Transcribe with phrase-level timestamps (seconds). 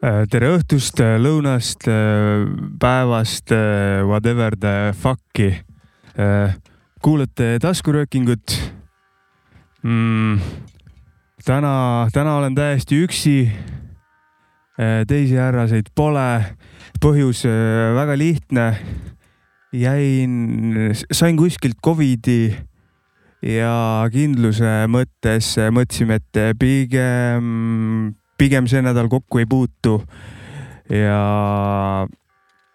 [0.00, 2.46] Äh, tere õhtust, äh, lõunast, äh,
[2.80, 3.52] päevast,
[4.08, 5.60] whatever the fuck'i.
[7.02, 8.54] Kuulate taskuröökingut
[9.82, 10.40] mm,.
[11.44, 13.52] täna, täna olen täiesti üksi.
[15.06, 16.56] teisi härraseid pole.
[17.00, 17.44] põhjus
[17.94, 18.76] väga lihtne.
[19.72, 22.56] jäin, sain kuskilt Covidi
[23.42, 30.00] ja kindluse mõttes mõtlesime, et pigem pigem see nädal kokku ei puutu.
[30.90, 32.06] ja,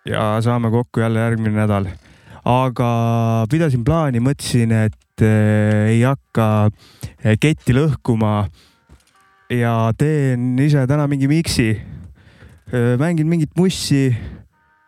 [0.05, 1.89] ja saame kokku jälle järgmine nädal.
[2.45, 2.90] Aga
[3.49, 8.47] pidasin plaani, mõtlesin, et äh, ei hakka äh, ketti lõhkuma.
[9.50, 11.75] ja teen ise täna mingi miksi
[12.73, 12.95] äh,.
[12.97, 14.16] mängin mingit mussi.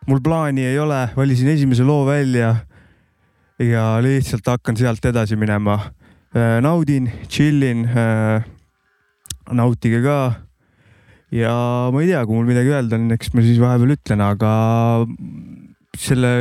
[0.08, 2.56] mul plaani ei ole, valisin esimese loo välja
[3.59, 5.92] ja lihtsalt hakkan sealt edasi minema.
[6.62, 7.88] Naudin, chillin.
[9.52, 10.48] Nautige ka
[11.31, 14.52] ja ma ei tea, kui mul midagi öelda on, eks ma siis vahepeal ütlen, aga
[15.98, 16.31] selle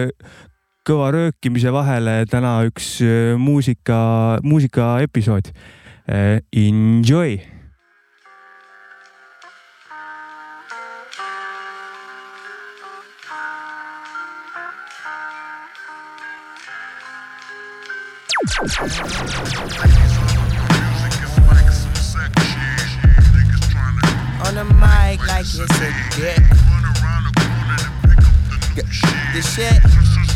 [0.86, 5.50] kõva röökimise vahele täna üks äh, muusika, muusika episood.
[6.06, 7.40] Äh, enjoy
[24.46, 25.66] on the mic like it's a
[26.14, 26.38] dick.
[29.32, 30.35] The shit.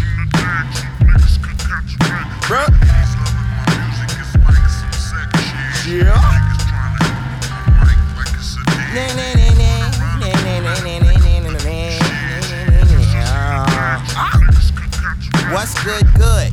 [15.52, 16.52] What's good, good?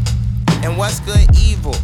[0.63, 1.75] And what's good, evil?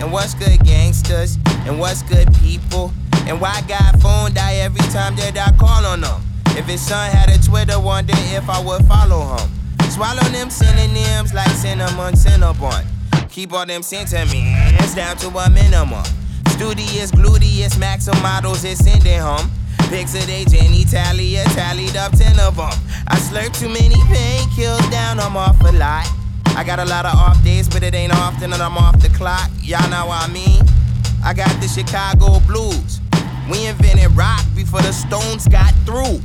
[0.00, 1.38] And what's good, gangsters?
[1.66, 2.92] And what's good, people?
[3.26, 6.22] And why God phone die every time that I call on him?
[6.56, 9.51] If his son had a Twitter, wonder if I would follow him.
[9.92, 12.82] Swallow them synonyms like cinnamon, cinnabon.
[13.28, 16.02] Keep all them sentiments down to a minimum.
[16.48, 17.78] Studious, gluteus,
[18.22, 19.50] models is sending home.
[19.90, 22.72] Pics of they genitalia tallied up ten of them.
[23.06, 26.08] I slurp too many painkills down, I'm off a lot.
[26.56, 29.10] I got a lot of off days, but it ain't often that I'm off the
[29.10, 29.50] clock.
[29.60, 30.62] Y'all know what I mean?
[31.22, 33.00] I got the Chicago blues.
[33.50, 36.22] We invented rock before the Stones got through.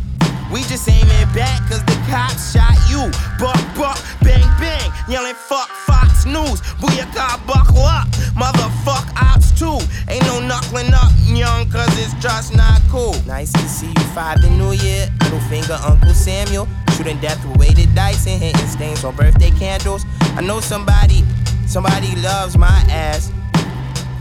[0.52, 3.12] We just aiming back cause the cops shot you.
[3.38, 6.62] Buck, buck, bang, bang, yelling fuck Fox News.
[6.80, 9.80] Booyaka, buckle up, motherfuck ops too.
[10.10, 13.14] Ain't no knuckling up, young, cause it's just not cool.
[13.26, 15.10] Nice to see you five the new year.
[15.24, 16.68] Little finger, Uncle Samuel.
[16.96, 20.06] Shooting death with weighted dice and hitting stains on birthday candles.
[20.36, 21.26] I know somebody,
[21.68, 23.32] somebody loves my ass.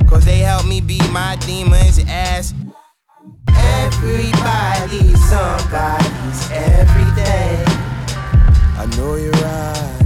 [0.08, 2.52] Cause they help me beat my demons ass.
[3.48, 7.66] Everybody's somebody's everything.
[8.78, 9.96] I know you're right.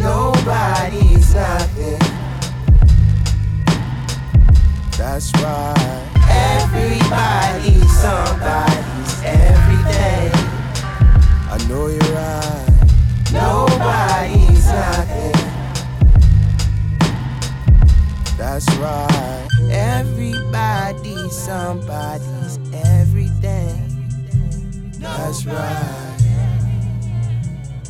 [0.00, 1.98] Nobody's nothing.
[4.96, 6.06] That's right.
[6.28, 10.32] Everybody's somebody's everything.
[11.50, 12.66] I know you're right.
[13.32, 15.39] Nobody's nothing.
[18.40, 19.48] That's right.
[19.70, 23.76] Everybody's somebody's everything.
[24.98, 26.16] That's right.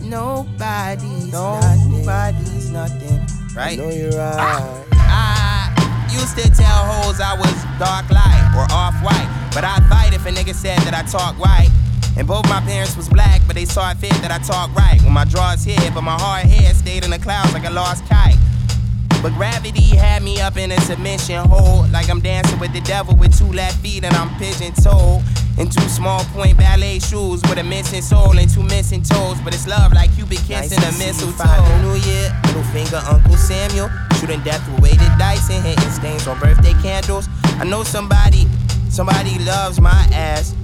[0.02, 3.24] Nobody's nobody's nothing.
[3.54, 3.78] Right?
[3.78, 4.84] Know you're right.
[4.94, 5.72] Ah.
[5.78, 10.14] I used to tell hoes I was dark light or off white, but I'd fight
[10.14, 11.70] if a nigga said that I talk right.
[12.16, 15.00] And both my parents was black, but they saw it fit that I talk right.
[15.02, 18.04] When my drawers hit, but my hard head stayed in the clouds like a lost
[18.06, 18.36] kite.
[19.22, 23.14] But gravity had me up in a submission hold, like I'm dancing with the devil
[23.14, 25.22] with two left feet and I'm pigeon toed.
[25.58, 29.38] In two small point ballet shoes with a missing soul and two missing toes.
[29.44, 31.82] But it's love like you be kissing nice a mistletoe.
[31.82, 33.90] New Year, little finger, Uncle Samuel.
[34.18, 37.28] Shooting death with weighted dice and hitting stains on birthday candles.
[37.58, 38.46] I know somebody,
[38.88, 40.54] somebody loves my ass.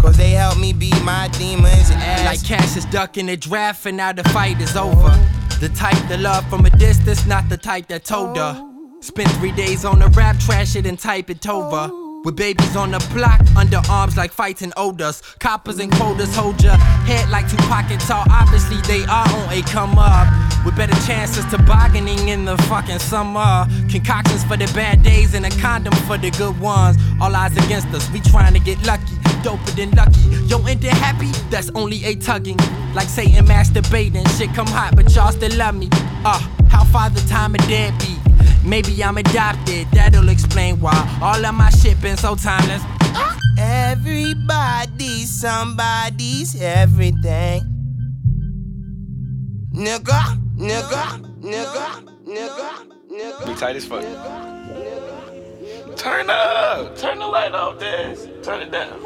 [0.00, 2.24] Cause they help me beat my demons ass.
[2.24, 5.12] Like Cassius ducking the draft and now the fight is over.
[5.60, 8.64] The type that love from a distance, not the type that told her.
[9.00, 11.90] Spent three days on the rap, trash it and type it over.
[12.24, 15.20] With babies on the block, underarms like fighting odors.
[15.40, 16.74] Coppers and quotas hold your
[17.06, 18.24] head like two pocket tall.
[18.30, 20.28] Obviously, they are on a come up.
[20.64, 23.66] With better chances to bargaining in the fucking summer.
[23.90, 26.96] Concoctions for the bad days and a condom for the good ones.
[27.20, 29.17] All eyes against us, we trying to get lucky.
[29.42, 30.20] Doper than lucky.
[30.46, 31.30] Yo, ain't it happy?
[31.50, 32.58] That's only a tugging.
[32.94, 34.26] Like Satan masturbating.
[34.38, 35.88] Shit come hot, but y'all still love me.
[36.24, 36.38] Uh,
[36.68, 38.18] how far the time of deadbeat?
[38.64, 42.82] Maybe I'm adopted, that'll explain why all of my shit been so timeless.
[43.58, 47.62] Everybody, somebody's everything.
[49.72, 53.46] Nigga, nigga, nigga, nigga, nigga.
[53.46, 54.02] Be tight as fuck.
[55.98, 56.96] Turn up.
[56.96, 58.28] Turn the light off, Daz.
[58.42, 59.00] Turn it down.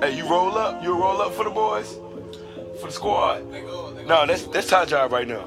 [0.00, 0.82] Hey, you roll up.
[0.82, 1.98] You roll up for the boys?
[2.80, 3.46] For the squad?
[4.06, 5.44] No, that's that's Ty job right now.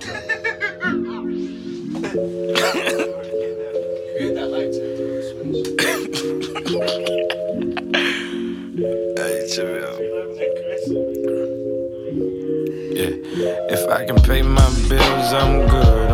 [9.17, 9.99] hey, chill.
[12.93, 16.12] Yeah, if I can pay my bills, I'm good.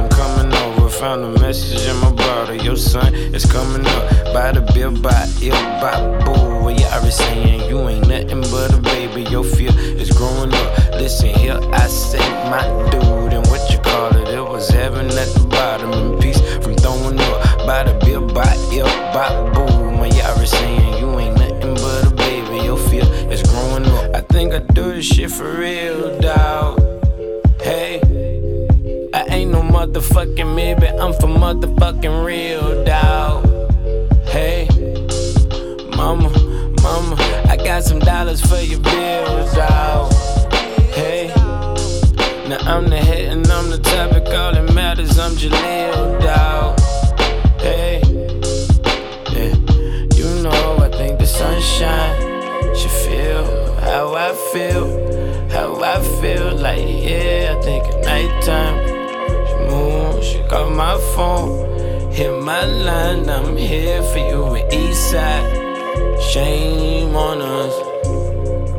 [1.00, 2.56] Found a message in my bottle.
[2.56, 4.34] Your son is coming up.
[4.34, 6.66] By the bill, by ill, by boo.
[6.66, 9.24] Well, you already saying you ain't nothing but a baby.
[9.32, 10.78] Your fear is growing up.
[11.00, 12.20] Listen here, I say
[12.52, 14.28] my dude, and what you call it?
[14.28, 17.66] It was heaven at the bottom, in peace from throwing up.
[17.66, 19.92] By the bill, by ill, by boo.
[19.92, 22.66] My you already saying you ain't nothing but a baby.
[22.66, 24.16] Your fear is growing up.
[24.16, 26.79] I think I do this shit for real, dawg.
[30.00, 33.46] Motherfucking maybe, I'm for motherfucking real, dawg.
[34.28, 34.68] Hey,
[35.98, 36.30] mama,
[36.82, 37.16] mama,
[37.50, 40.14] I got some dollars for your bills, dawg.
[40.94, 41.28] Hey,
[42.48, 46.80] now I'm the head and I'm the topic, all that matters, I'm Jaleel, dawg.
[47.60, 48.00] Hey,
[49.34, 49.54] yeah,
[50.16, 55.10] you know I think the sunshine should feel how I feel.
[55.50, 58.99] How I feel like, yeah, I think at nighttime.
[60.30, 62.12] She call my phone.
[62.12, 66.22] Hit my line, I'm here for you at Eastside.
[66.22, 67.76] Shame on us.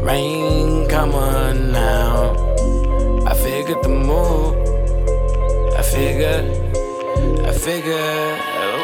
[0.06, 2.37] Rain, come on now.
[3.26, 4.55] I figured the move.
[5.76, 6.47] I figured,
[7.44, 8.38] I figured.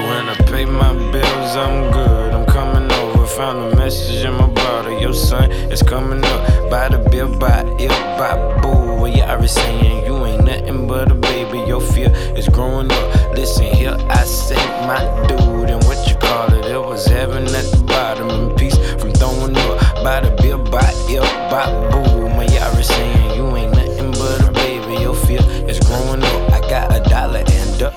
[0.09, 2.33] When I pay my bills, I'm good.
[2.35, 3.27] I'm coming over.
[3.27, 5.01] Found a message in my bottle.
[5.01, 6.69] Your son is coming up.
[6.69, 8.86] By the bill, by ill, by boo.
[9.07, 11.59] Well, you already saying you ain't nothing but a baby.
[11.59, 13.37] Your fear is growing up.
[13.37, 14.99] Listen here, I say my
[15.29, 16.65] dude, and what you call it?
[16.65, 20.03] It was heaven at the bottom, in peace from throwing up.
[20.03, 22.29] By the bill, by ill, by boo.
[22.31, 25.01] My already saying you ain't nothing but a baby.
[25.01, 25.39] Your fear
[25.71, 26.53] is growing up.
[26.53, 27.95] I got a dollar and a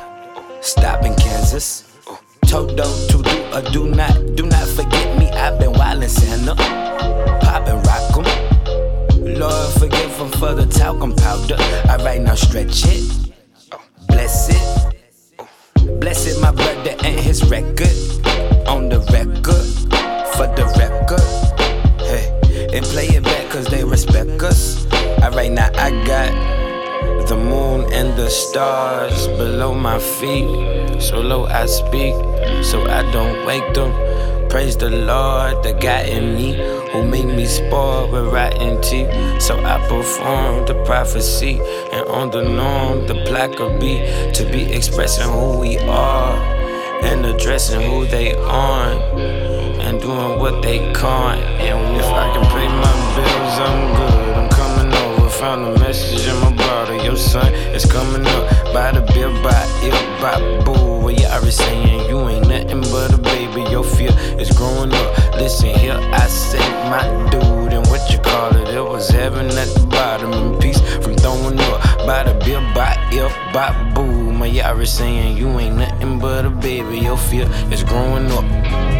[0.61, 1.85] stop in Kansas.
[2.45, 5.27] Toto to do or do not, do not forget me.
[5.31, 6.53] I've been wildin' Santa,
[7.41, 8.38] poppin' rock 'em.
[9.37, 11.55] Lord forgive for the talcum powder.
[11.89, 13.33] Alright, now stretch it,
[14.07, 17.95] bless it, bless it, my brother and his record.
[18.67, 19.65] On the record,
[20.35, 21.21] for the record.
[22.01, 24.85] Hey, and play it back cause they respect us.
[24.93, 26.58] I right now I got
[27.29, 30.99] the moon and the stars below my feet.
[30.99, 32.15] So low I speak,
[32.63, 33.93] so I don't wake them.
[34.49, 36.55] Praise the Lord, the God in me
[36.91, 39.11] who made me spoiled with rotten teeth.
[39.39, 41.59] So I perform the prophecy,
[41.93, 43.99] and on the norm, the plaque will be
[44.33, 46.35] to be expressing who we are
[47.03, 49.03] and addressing who they aren't
[49.85, 51.41] and doing what they can't.
[51.61, 54.08] And if I can pay my bills, I'm good.
[55.39, 57.01] Found a message in my bottle.
[57.01, 58.73] Your son is coming up.
[58.73, 60.99] By the bill, by ill, by boo.
[60.99, 63.61] Well, you already saying you ain't nothing but a baby.
[63.71, 65.35] Your fear is growing up.
[65.35, 68.67] Listen here, I say my dude, and what you call it?
[68.67, 72.05] It was heaven at the bottom, in peace from throwing up.
[72.05, 74.33] By the bill, by ill, by boo.
[74.33, 76.99] My already saying you ain't nothing but a baby.
[76.99, 78.98] Your fear is growing up.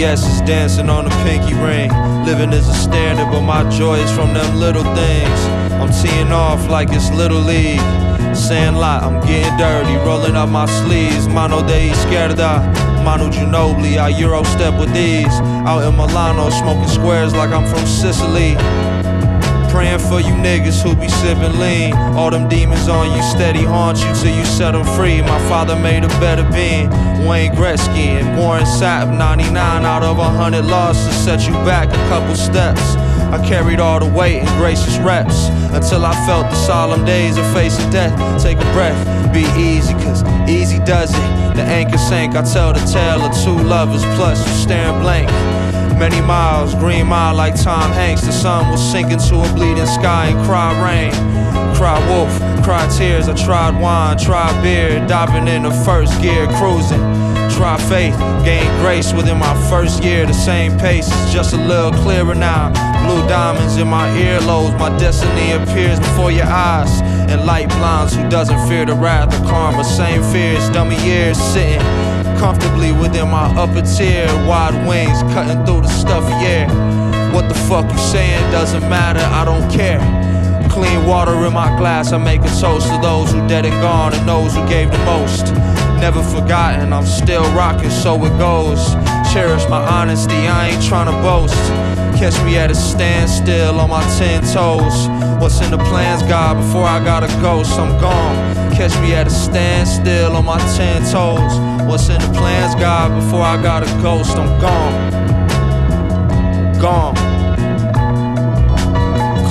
[0.00, 1.90] GPS is dancing on a pinky ring.
[2.24, 5.40] Living is a standard, but my joy is from them little things.
[5.76, 7.80] I'm teeing off like it's Little League.
[8.34, 11.28] Sandlot, I'm getting dirty, rolling up my sleeves.
[11.28, 12.64] Mano de izquierda,
[13.04, 15.34] mano Ginobili, I Euro step with these.
[15.68, 18.56] Out in Milano, smoking squares like I'm from Sicily.
[19.70, 21.92] Praying for you niggas who be sipping lean.
[22.16, 25.20] All them demons on you steady haunt you till you set them free.
[25.20, 26.88] My father made a better being.
[27.28, 29.16] Wayne Gretzky and Warren Sapp.
[29.16, 32.80] 99 out of 100 losses set you back a couple steps.
[33.32, 37.46] I carried all the weight in gracious reps until I felt the solemn days of
[37.52, 38.14] facing death.
[38.42, 41.54] Take a breath, be easy, cause easy does it.
[41.54, 45.30] The anchor sank, I tell the tale of two lovers, plus you staring blank.
[46.00, 48.22] Many miles, green mile like Tom Hanks.
[48.22, 51.12] The sun will sink into a bleeding sky and cry rain.
[51.76, 53.28] Cry wolf, cry tears.
[53.28, 57.02] I tried wine, tried beer, diving into first gear, cruising.
[57.50, 60.24] Try faith, gain grace within my first year.
[60.24, 62.72] The same pace is just a little clearer now.
[63.04, 67.02] Blue diamonds in my earlobes, my destiny appears before your eyes.
[67.30, 69.84] And light blinds who doesn't fear the wrath of karma.
[69.84, 74.26] Same fears, dummy ears sitting comfortably within my upper tier.
[74.48, 76.66] Wide wings cutting through the stuffy air.
[77.34, 80.00] What the fuck you saying doesn't matter, I don't care.
[80.70, 84.14] Clean water in my glass, I make a toast to those who dead and gone
[84.14, 85.52] and those who gave the most.
[86.00, 88.94] Never forgotten, I'm still rocking, so it goes.
[89.32, 91.99] Cherish my honesty, I ain't trying to boast.
[92.20, 95.08] Catch me at a standstill on my ten toes.
[95.40, 97.62] What's in the plans, God, before I gotta go?
[97.62, 98.54] So I'm gone.
[98.76, 101.58] Catch me at a standstill on my ten toes.
[101.88, 105.12] What's in the plans, God, before I got a ghost, I'm gone.
[106.78, 107.16] Gone.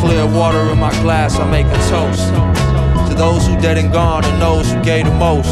[0.02, 2.28] Clear water in my glass, I make a toast.
[3.10, 5.50] To those who dead and gone, and those who gave the most.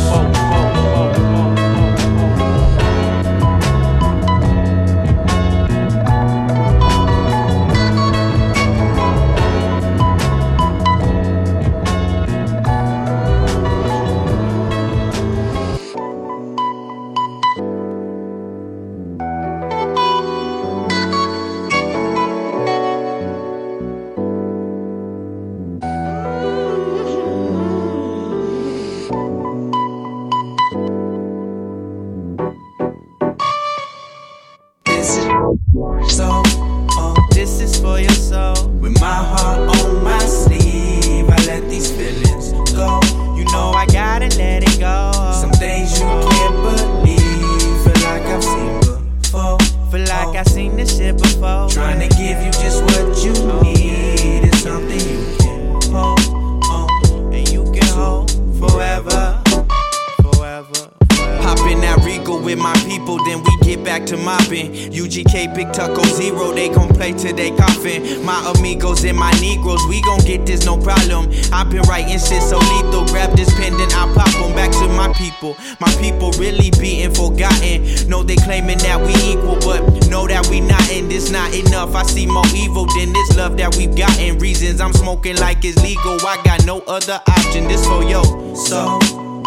[65.56, 68.24] Big taco Zero, they gon' play till they coffin.
[68.26, 71.32] My amigos and my Negroes, we gon' get this, no problem.
[71.52, 74.88] I've been writing shit so lethal, grab this pen, and I pop them back to
[74.90, 75.56] my people.
[75.80, 78.10] My people really being forgotten.
[78.10, 81.96] No, they claiming that we equal, but know that we not, and it's not enough.
[81.96, 84.38] I see more evil than this love that we've gotten.
[84.40, 87.68] Reasons I'm smoking like it's legal, I got no other option.
[87.68, 88.22] This for yo,
[88.54, 89.00] so.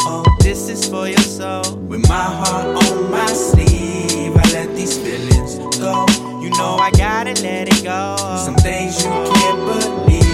[0.02, 1.76] Oh, this is for your soul.
[1.76, 3.59] With my heart on my sleeve.
[7.24, 8.16] gotta let it go.
[8.38, 10.24] Some things you can't believe.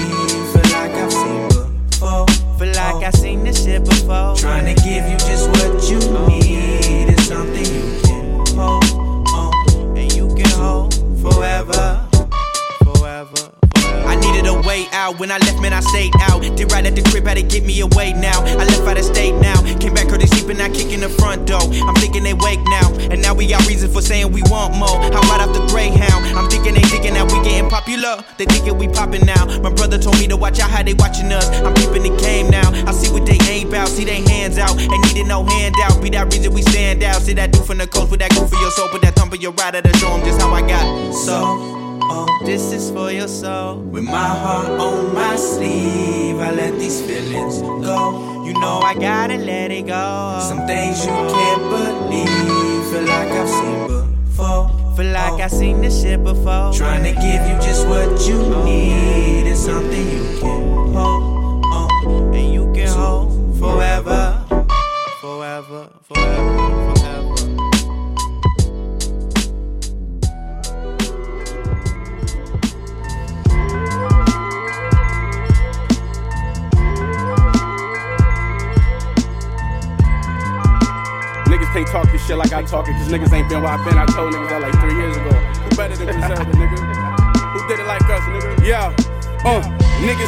[0.52, 2.26] Feel like I've seen before.
[2.59, 3.05] Feel like oh.
[3.07, 4.37] I've seen this shit before.
[4.37, 6.26] Trying to give you just what you oh.
[6.28, 6.46] need.
[14.76, 15.18] way out.
[15.18, 16.40] When I left, man, I stayed out.
[16.56, 18.40] Did right at the crib, had to get me away now.
[18.42, 19.56] I left out of state now.
[19.80, 21.62] Came back early sleeping, I kicking the front door.
[21.88, 22.92] I'm thinking they wake now.
[23.11, 25.00] And now we got reason for saying we want more.
[25.14, 26.37] How about off the Greyhound?
[26.37, 28.23] I'm thinking they thinking that we getting popular.
[28.37, 29.47] They thinking we popping now.
[29.61, 31.49] My brother told me to watch out how they watching us.
[31.64, 32.68] I'm keeping the game now.
[32.87, 33.88] I see what they ain't about.
[33.88, 34.78] See they hands out.
[34.78, 36.02] Ain't needing no handout.
[36.02, 37.23] Be that reason we stand out.
[37.23, 38.88] See that do from the coast with that go for your soul.
[38.88, 41.12] Put that thump in your rider to show them just how I got.
[41.14, 41.86] So.
[42.03, 43.79] Oh, this is for your soul.
[43.79, 48.45] With my heart on my sleeve, I let these feelings go.
[48.45, 50.41] You know I gotta let it go.
[50.49, 52.91] Some things you can't believe.
[52.91, 54.69] Feel like I've seen before.
[54.97, 55.43] Feel like oh.
[55.45, 56.73] I've seen this shit before.
[56.73, 61.65] Trying to give you just what you need Is something you can hold.
[61.67, 62.33] Oh.
[62.35, 64.45] And you can hold forever,
[65.21, 66.09] forever, forever.
[66.09, 66.86] forever.
[81.76, 83.99] can't talk this shit like I talk it, cause niggas ain't been where I been.
[83.99, 85.28] I told niggas that like three years ago.
[85.28, 86.78] Who better than Griselda, nigga?
[87.52, 88.64] Who did it like us, nigga?
[88.64, 88.97] Yeah.
[89.45, 89.86] Uh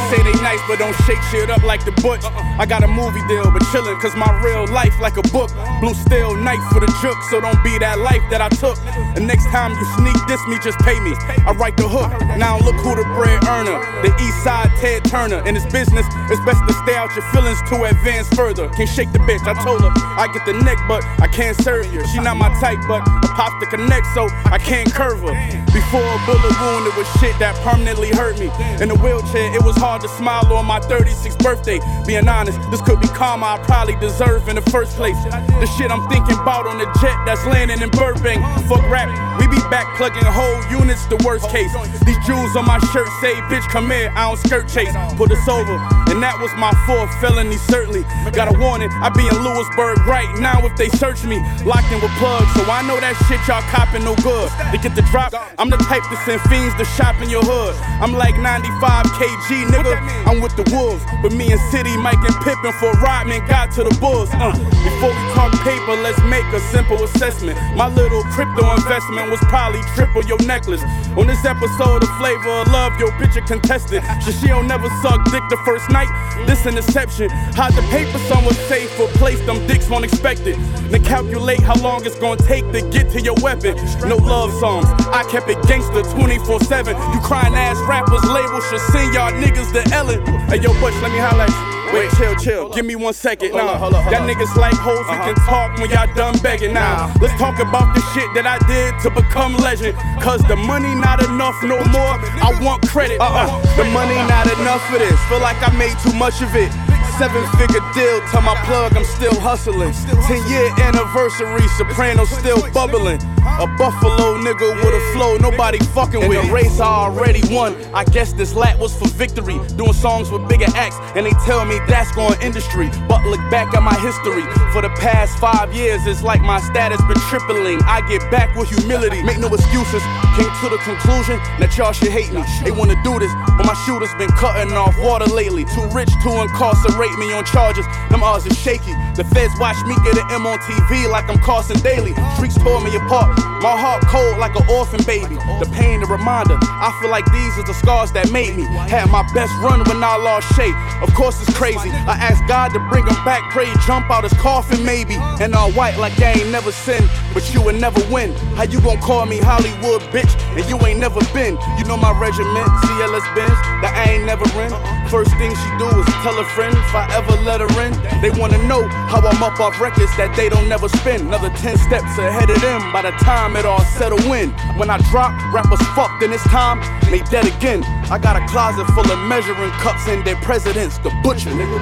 [0.09, 2.25] say they nice, but don't shake shit up like the butch.
[2.59, 5.51] I got a movie deal, but chillin', cause my real life like a book.
[5.81, 8.77] Blue steel knife for the jook, so don't be that life that I took.
[9.15, 11.13] The next time you sneak this me, just pay me.
[11.45, 12.11] I write the hook.
[12.39, 13.79] Now look who the bread earner.
[14.03, 15.45] The east side Ted Turner.
[15.47, 18.69] In this business, it's best to stay out your feelings to advance further.
[18.71, 21.87] Can't shake the bitch, I told her I get the neck, but I can't serve
[21.87, 22.07] her.
[22.09, 25.35] She not my type, but I pop to connect, so I can't curve her.
[25.73, 28.51] Before a bullet wound, it was shit that permanently hurt me.
[28.81, 31.81] In a wheelchair, it was hard to smile on my 36th birthday.
[32.07, 35.19] Being honest, this could be karma I probably deserve in the first place.
[35.59, 38.39] The shit I'm thinking about on the jet that's landing in Burbank.
[38.71, 39.11] Fuck rap,
[39.41, 41.73] we be back plugging whole units, the worst case.
[42.07, 44.95] These jewels on my shirt say, bitch, come here, I don't skirt chase.
[45.17, 45.75] Put us over,
[46.11, 48.03] and that was my fourth felony, certainly.
[48.33, 51.39] Got a warning, I be in Lewisburg right now if they search me.
[51.65, 54.49] Locked in with plugs, so I know that shit y'all copping no good.
[54.73, 57.77] They get the drop, I'm the type to send fiends to shop in your hood.
[58.01, 61.05] I'm like 95 kg, nigga, I'm with the wolves.
[61.21, 64.31] But me and City, Mike and Pippen for Rodman got to the Bulls.
[64.33, 64.55] Uh,
[64.87, 67.59] before we talk paper, let's make a simple assessment.
[67.77, 70.83] My little crypto investment was probably triple your necklace.
[71.19, 74.03] On this episode of Flavor of Love, your picture contested.
[74.23, 75.98] So she don't never suck dick the first night.
[76.47, 77.31] This an exception.
[77.31, 80.57] Hide the paper somewhere safe or place them dicks won't expect it.
[80.91, 83.77] Then calculate how long it's gonna take to get to your weapon.
[84.09, 84.87] No love songs.
[85.13, 86.97] I kept it gangster 24 7.
[87.13, 90.25] You crying ass rappers labels should send y'all niggas to Ellen.
[90.49, 91.78] Hey yo, Butch, let me highlight.
[91.93, 92.69] Wait, chill, chill.
[92.71, 93.53] Give me one second.
[93.53, 93.79] Nah,
[94.11, 96.75] y'all niggas like hoes, we can talk when y'all done begging.
[96.75, 99.97] Now, let's talk about the shit that I did to become legend.
[100.21, 102.15] Cause the money not enough no more.
[102.45, 103.21] I want credit.
[103.21, 103.49] Uh-uh.
[103.77, 105.17] The money not enough for this.
[105.29, 106.71] Feel like I made too much of it.
[107.19, 109.93] Seven figure deal, tell my plug I'm still hustling.
[110.31, 113.21] Ten year anniversary, Soprano still bubbling.
[113.59, 116.47] A Buffalo nigga with a flow nobody fucking with.
[116.47, 117.75] The race I already won.
[117.93, 119.59] I guess this lap was for victory.
[119.75, 122.89] Doing songs with bigger acts, and they tell me that's going industry.
[123.09, 124.47] But look back at my history.
[124.71, 127.83] For the past five years, it's like my status been tripling.
[127.83, 129.25] I get back with humility.
[129.25, 130.03] Make no excuses.
[130.39, 132.45] Came to the conclusion that y'all should hate me.
[132.63, 135.65] They wanna do this, but my shooters been cutting off water lately.
[135.65, 137.87] Too rich to incarcerate me on charges.
[138.11, 138.93] Them odds are shaky.
[139.17, 142.15] The feds watch me get an M on TV like I'm Carson Daly.
[142.37, 143.33] Streets pull me apart.
[143.63, 145.35] My heart cold like an orphan baby.
[145.59, 146.59] The pain, the reminder.
[146.63, 148.63] I feel like these are the scars that made me.
[148.87, 150.75] Had my best run when I lost shape.
[151.03, 151.91] Of course it's crazy.
[151.91, 153.43] I asked God to bring him back.
[153.51, 155.15] Pray jump out his coffin maybe.
[155.41, 157.09] And all white like I ain't never sinned,
[157.39, 158.35] but you would never win.
[158.59, 161.55] How you gon' call me Hollywood bitch and you ain't never been?
[161.79, 164.75] You know my regiment, CLS Benz, that I ain't never in.
[165.07, 167.95] First thing she do is tell a friend if I ever let her in.
[168.19, 171.31] They wanna know how I'm up off records that they don't never spin.
[171.31, 174.51] Another 10 steps ahead of them by the time it all settle in.
[174.75, 177.87] When I drop, rappers fucked and it's time, they dead again.
[178.11, 181.79] I got a closet full of measuring cups and their presidents, the butcher, nigga.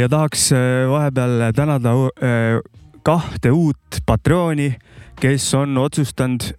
[0.00, 2.60] Ja tahaks äh, vahepeal tänada äh,
[3.02, 4.74] kahte uut patrooni,
[5.20, 6.52] kes on otsustanud,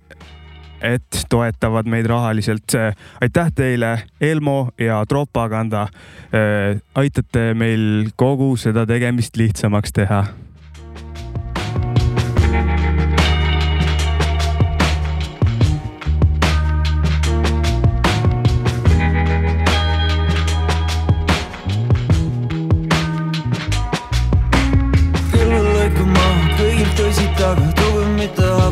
[0.84, 2.76] et toetavad meid rahaliselt.
[3.22, 5.88] aitäh teile, Elmo ja Propaganda.
[6.96, 10.26] aitate meil kogu seda tegemist lihtsamaks teha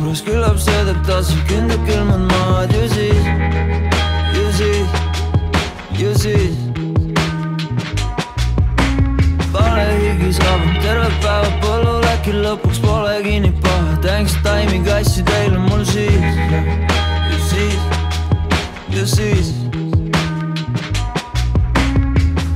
[0.02, 3.26] valus, küllap see teeb tasu, kündab külmad maad ju siis,
[4.36, 4.90] ju siis,
[6.00, 6.56] ju siis.
[9.54, 13.98] palehigis rabun terve päeva põllul, äkki lõpuks polegi nii paha.
[14.02, 16.40] Thanks time'iga asju teile mul siis,
[17.32, 17.82] ju siis,
[18.96, 19.54] ju siis.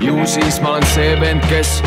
[0.01, 1.81] ju siis ma olen see vend, kes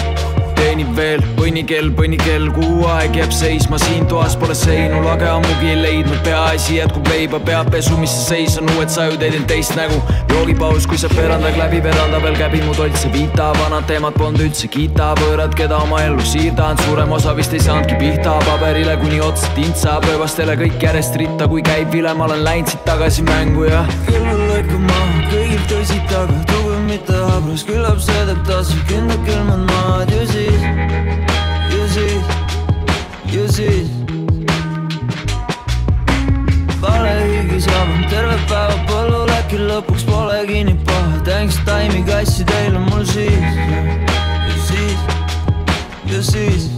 [0.78, 5.78] teenib veel põnnikell, põnnikell, kuu aeg jääb seisma, siin toas pole seinu, lage ammugi ei
[5.80, 9.98] leidnud, peaasi jätkub leiba, peapesu, mis sa seis on, uued sajud teinud teist nägu.
[10.30, 14.44] joogipaus, kui saab verandaga läbi, veranda peal käbi mu toit, see vita, vanad teemad polnud
[14.46, 19.18] üldse kiita, võõrad, keda oma ellu siirdanud, suurem osa vist ei saanudki pihta, paberile kuni
[19.24, 23.26] otsa tint saab, ööbastele kõik järjest ritta, kui käib vile, ma olen läinud siit tagasi
[23.26, 23.82] mängu ja.
[24.06, 29.24] küll on lõiku maha, kõigil tõsid taga, tugev mitte habras, küllap see teeb tasu, kindlad
[29.26, 30.62] külmad maad ju siis,
[31.72, 32.24] ju siis,
[33.32, 33.88] ju siis.
[36.78, 43.04] valehüügis rabun terve päeva põllul, äkki lõpuks polegi nii paha, thanks time'i kassi teile mul
[43.04, 43.62] siis,
[44.48, 45.00] ju siis,
[46.06, 46.77] ju siis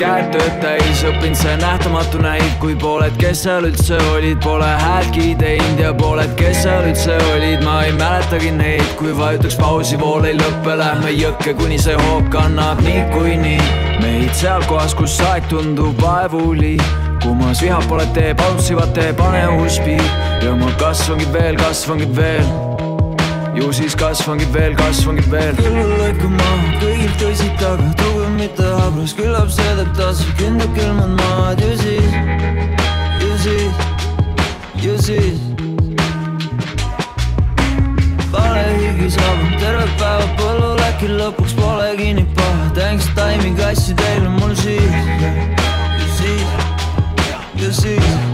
[0.00, 5.34] käed tööd täis, õppinud see nähtamatu näib, kui pooled, kes seal üldse olid, pole häältki
[5.40, 10.24] teinud ja pooled, kes seal üldse olid, ma ei mäletagi neid, kui vajutaks pausi, vool
[10.30, 13.60] ei lõppe, lähme jõkke, kuni see hoog kannab niikuinii.
[14.00, 16.78] Meid seal kohas, kus aeg tundub vaevuli
[17.20, 19.44] kumas vihab pole tee, bountsivad tee, pane
[19.84, 20.02] piir
[20.40, 22.69] ja ma kasvangi veel, kasvangi veel
[23.60, 25.54] ju siis kasvangi veel, kasvangi veel.
[25.58, 31.12] küll lõiku maha, kõigil tõsid taga, tugev mitte habras, küllap see teeb tasu, kindlad külmad
[31.18, 32.16] maad ju siis,
[33.20, 33.84] ju siis,
[34.84, 35.38] ju siis.
[38.30, 44.56] valehüügis rabun terve päeva põllul, äkki lõpuks polegi nii paha, thanks time'i kassi teile mul
[44.64, 45.00] siis,
[46.00, 46.58] ju siis,
[47.60, 48.29] ju siis,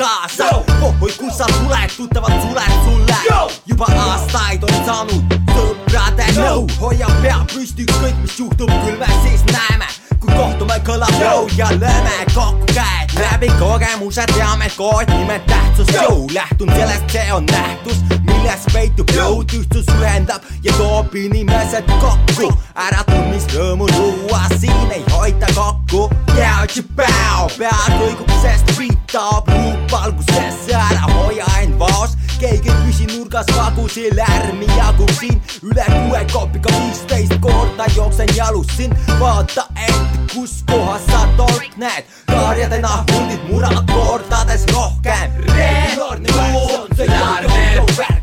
[0.00, 0.44] kaasa
[0.80, 3.16] Pohhui, kus sa tuled, tuttavad suled sulle.
[3.66, 6.64] Juba aastaid on saanud sõprade nõu.
[6.80, 9.90] Hoia pea püsti, ükskõik mis juhtub, küll me siis näeme.
[10.20, 13.52] Kui kohtume, kõlab jõu ja lööme kokku käed läbi.
[13.60, 18.00] Kogemuse teame, kood nimed tähtsus jõu lähtun sellest, see on nähtus,
[18.40, 22.48] milles peitub jõud, ühtsus ühendab ja toob inimesed kokku
[22.78, 26.64] ära tundmisrõõmu luua, siin ei hoita kokku yeah,
[26.96, 33.50] pea kõigub, sest beat taob luup algusesse ära hoia end vaos keegi ei küsi nurgas
[33.56, 40.62] vagusi lärmi jagub siin üle kuue kopiga viisteist korda jooksen jalus siin vaata ette, kus
[40.70, 48.19] kohas sa tolk näed karjadena hundid murravad kordades rohkem regulaarne värk, see on see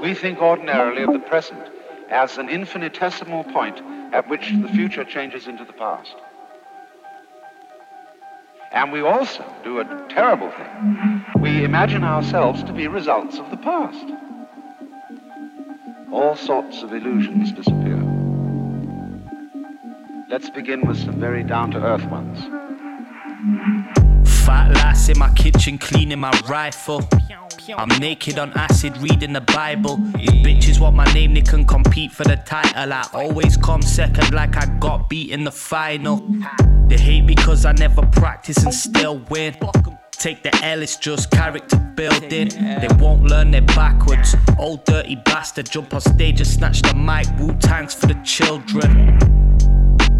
[0.00, 1.62] We think ordinarily of the present
[2.10, 3.80] as an infinitesimal point
[4.12, 6.16] at which the future changes into the past.
[8.72, 11.24] And we also do a terrible thing.
[11.40, 14.06] We imagine ourselves to be results of the past.
[16.10, 18.00] All sorts of illusions disappear.
[20.30, 22.38] Let's begin with some very down-to-earth ones.
[24.46, 27.06] Fat lass in my kitchen cleaning my rifle.
[27.76, 29.98] I'm naked on acid reading the Bible.
[30.16, 32.92] These bitches want my name, they can compete for the title.
[32.92, 36.26] I always come second, like I got beat in the final.
[36.92, 39.56] They hate because I never practice and still win.
[40.10, 42.50] Take the L, it's just character building.
[42.50, 44.36] They won't learn it backwards.
[44.58, 47.26] Old dirty bastard, jump on stage and snatch the mic.
[47.40, 49.18] Wu Tangs for the children.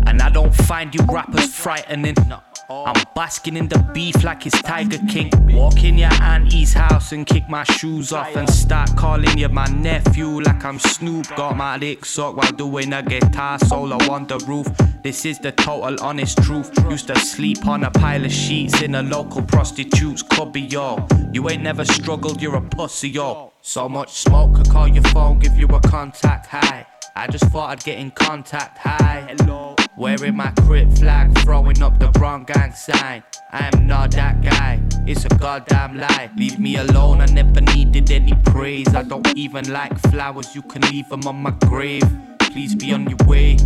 [0.06, 2.16] And I don't find you rappers frightening.
[2.72, 5.30] I'm basking in the beef like it's Tiger King.
[5.54, 9.66] Walk in your auntie's house and kick my shoes off and start calling you my
[9.66, 11.28] nephew like I'm Snoop.
[11.36, 14.66] Got my dick sucked while doing a guitar solo on the roof.
[15.02, 16.70] This is the total honest truth.
[16.88, 21.06] Used to sleep on a pile of sheets in a local prostitute's cubby, yo.
[21.32, 23.52] You ain't never struggled, you're a pussy, yo.
[23.60, 26.86] So much smoke I call your phone, give you a contact high.
[27.14, 28.78] I just thought I'd get in contact.
[28.78, 29.26] high.
[29.28, 29.76] hello.
[29.96, 33.22] Wearing my crip flag, throwing up the wrong gang sign.
[33.52, 36.30] I am not that guy, it's a goddamn lie.
[36.36, 38.94] Leave me alone, I never needed any praise.
[38.94, 42.04] I don't even like flowers, you can leave them on my grave.
[42.38, 43.58] Please be on your way.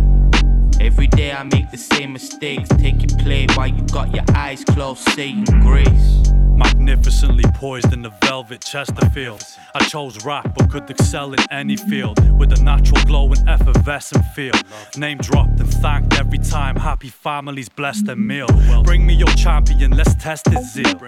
[0.81, 2.67] Every day I make the same mistakes.
[2.69, 6.21] Take your play while you got your eyes closed, saying grace.
[6.57, 9.43] Magnificently poised in the velvet Chesterfield.
[9.75, 14.25] I chose rap but could excel in any field with a natural glow and effervescent
[14.35, 14.53] feel.
[14.97, 16.75] Name dropped and thanked every time.
[16.75, 18.47] Happy families bless their meal.
[18.83, 20.99] Bring me your champion, let's test his zeal.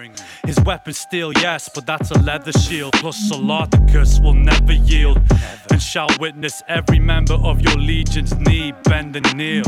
[0.46, 2.92] His weapon steel, yes, but that's a leather shield.
[2.94, 5.20] Plus Solardicus will never yield
[5.70, 9.64] and shall witness every member of your legion's knee bend and kneel.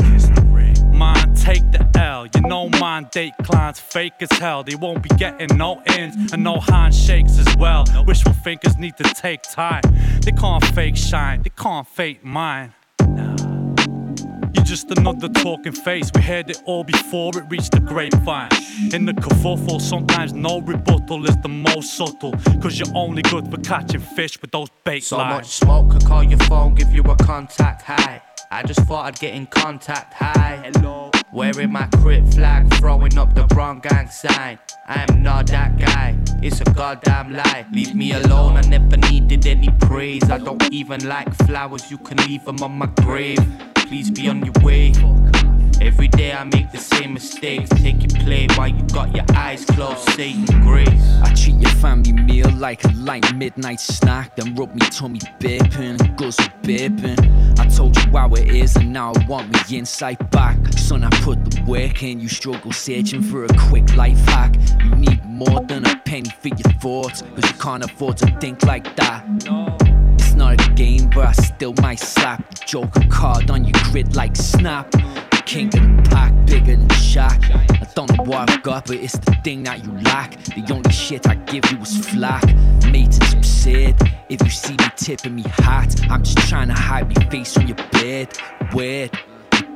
[0.93, 4.63] Mine take the L, you know mine date clients fake as hell.
[4.63, 7.85] They won't be getting no ins and no handshakes as well.
[8.05, 9.81] Wishful thinkers need to take time.
[10.21, 12.73] They can't fake shine, they can't fake mine.
[14.53, 16.11] You're just another talking face.
[16.15, 18.49] We heard it all before it reached the grapevine.
[18.93, 22.33] In the kerfuffle, sometimes no rebuttal is the most subtle.
[22.61, 25.35] Cause you're only good for catching fish with those bait So lines.
[25.37, 28.21] much smoke could call your phone, give you a contact high.
[28.53, 30.61] I just thought I'd get in contact high.
[30.63, 31.09] Hello.
[31.31, 34.59] Wearing my crip flag, throwing up the wrong gang sign.
[34.87, 37.65] I am not that guy, it's a goddamn lie.
[37.71, 40.29] Leave me alone, I never needed any praise.
[40.29, 43.39] I don't even like flowers, you can leave them on my grave.
[43.73, 44.93] Please be on your way.
[45.81, 47.69] Every day I make the same mistakes.
[47.71, 50.87] Take your play while you got your eyes closed, saying grace.
[51.23, 54.37] I treat your family meal like a light midnight snack.
[54.37, 57.59] Then rub me tummy bipping, guzzle bipping.
[57.59, 60.55] I told you how it is, and now I want me insight back.
[60.77, 62.21] Son, I put the work in.
[62.21, 64.55] You struggle searching for a quick life hack.
[64.81, 68.63] You need more than a penny for your thoughts, cause you can't afford to think
[68.63, 69.25] like that.
[70.19, 74.15] It's not a game, but I still might slap the joker card on your grid
[74.15, 74.89] like snap.
[75.45, 77.53] King of the pack, bigger than Shaq.
[77.53, 80.41] I don't know what I've got, but it's the thing that you lack.
[80.45, 82.45] The only shit I give you is flack.
[82.91, 83.95] Mate, it's absurd.
[84.29, 87.67] If you see me tipping me hat, I'm just trying to hide my face on
[87.67, 88.29] your bed.
[88.73, 89.11] Weird.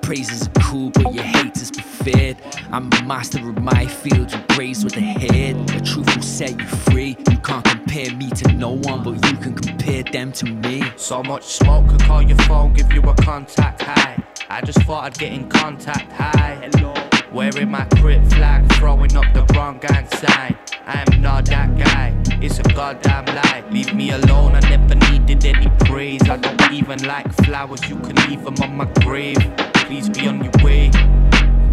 [0.07, 2.37] Praises are cool, but your haters preferred.
[2.71, 5.67] I'm a master of my field, you praise with a head.
[5.67, 7.17] The truth will set you free.
[7.29, 10.81] You can't compare me to no one, but you can compare them to me.
[10.95, 14.23] So much smoke could call your phone, give you a contact high.
[14.49, 16.69] I just thought I'd get in contact high.
[16.71, 16.93] Hello.
[17.33, 20.57] Wearing my crip flag, throwing up the wrong gang sign.
[20.85, 23.63] I am not that guy, it's a goddamn lie.
[23.69, 26.21] Leave me alone, I never needed any praise.
[26.29, 29.37] I don't even like flowers, you can leave them on my grave.
[29.73, 30.89] Please be on your way.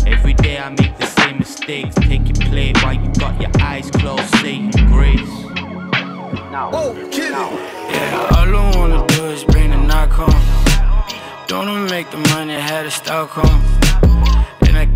[0.06, 1.94] Every day I make the same mistakes.
[1.94, 5.30] Take your play while you got your eyes closed, saying grace.
[6.50, 10.42] Now, oh, Yeah, all I wanna do is bring the knock home.
[11.46, 13.62] Don't wanna make the money, had a Stockholm.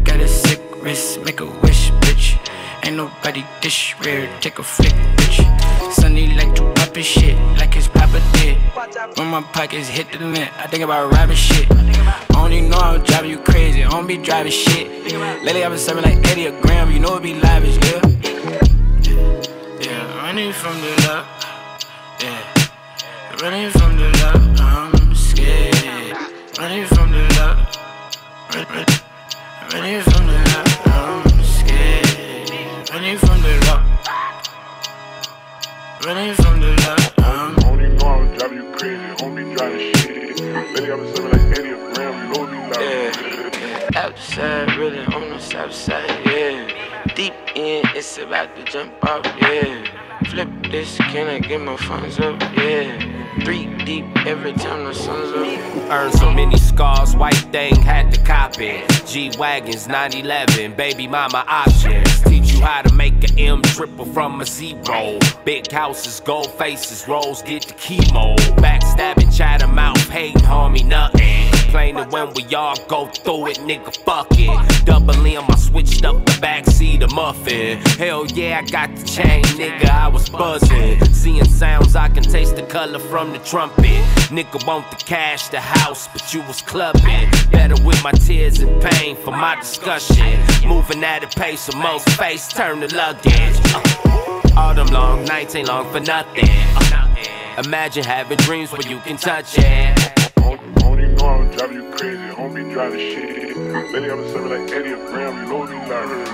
[0.08, 2.38] Got a sick wrist, make a wish, bitch.
[2.82, 5.38] Ain't nobody dish rare, take a flick, bitch.
[5.92, 8.56] Sunny like to pop his shit, like his papa did.
[9.18, 11.70] When my pockets hit the limit, I think about robbing shit.
[12.34, 14.88] Only know I'm driving you crazy, I don't be driving shit.
[15.44, 18.00] Lately I've been serving like 80 a gram, you know it be lavish, yeah.
[19.78, 21.26] Yeah, running from the love,
[22.22, 23.42] yeah.
[23.42, 26.16] Running from the love, I'm scared.
[26.58, 27.58] Running from the love,
[28.54, 28.86] run, run,
[29.72, 32.90] running from the love, I'm scared.
[32.90, 33.84] Running from the love,
[36.04, 40.40] running from the love, I'm Only know I'm driving you crazy, only driving shit.
[40.40, 42.80] Lately I've been serving like 80 a gram, it be loud.
[42.80, 46.77] Yeah, outside, really on the south side, yeah.
[47.18, 49.84] Deep in, it's about to jump off, yeah.
[50.28, 53.42] Flip this, can I get my funds up, yeah.
[53.44, 55.90] Three deep every time the sun's up.
[55.90, 58.88] Earned so many scars, white thing had to cop it.
[59.04, 62.22] G Wagons, 911, baby mama options.
[62.22, 65.18] Teach you how to make an M triple from a zero.
[65.44, 68.36] Big houses, gold faces, rolls, get the chemo.
[68.58, 71.37] Backstabbing, chat them out, hating, homie, nothing.
[71.68, 74.86] Complaining when we all go through it, nigga, fuck it.
[74.86, 77.76] Double M, I switched up the backseat of Muffin.
[77.98, 80.98] Hell yeah, I got the chain, nigga, I was buzzing.
[81.12, 83.84] Seeing sounds, I can taste the color from the trumpet.
[84.30, 87.28] Nigga want the cash, the house, but you was clubbing.
[87.52, 90.40] Better with my tears and pain for my discussion.
[90.66, 93.60] Moving at a pace of most face, turn the luggage.
[93.74, 96.48] Uh, all them long nights ain't long for nothing.
[96.48, 97.14] Uh,
[97.62, 100.17] imagine having dreams where you can touch it.
[101.18, 103.56] Know I'm driving you crazy, homie driving shit.
[103.56, 106.26] Lately I've been serving like Eddie or Graham, you know these learning.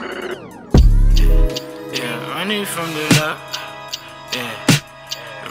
[1.94, 3.38] Yeah, running from the love.
[4.34, 4.52] Yeah,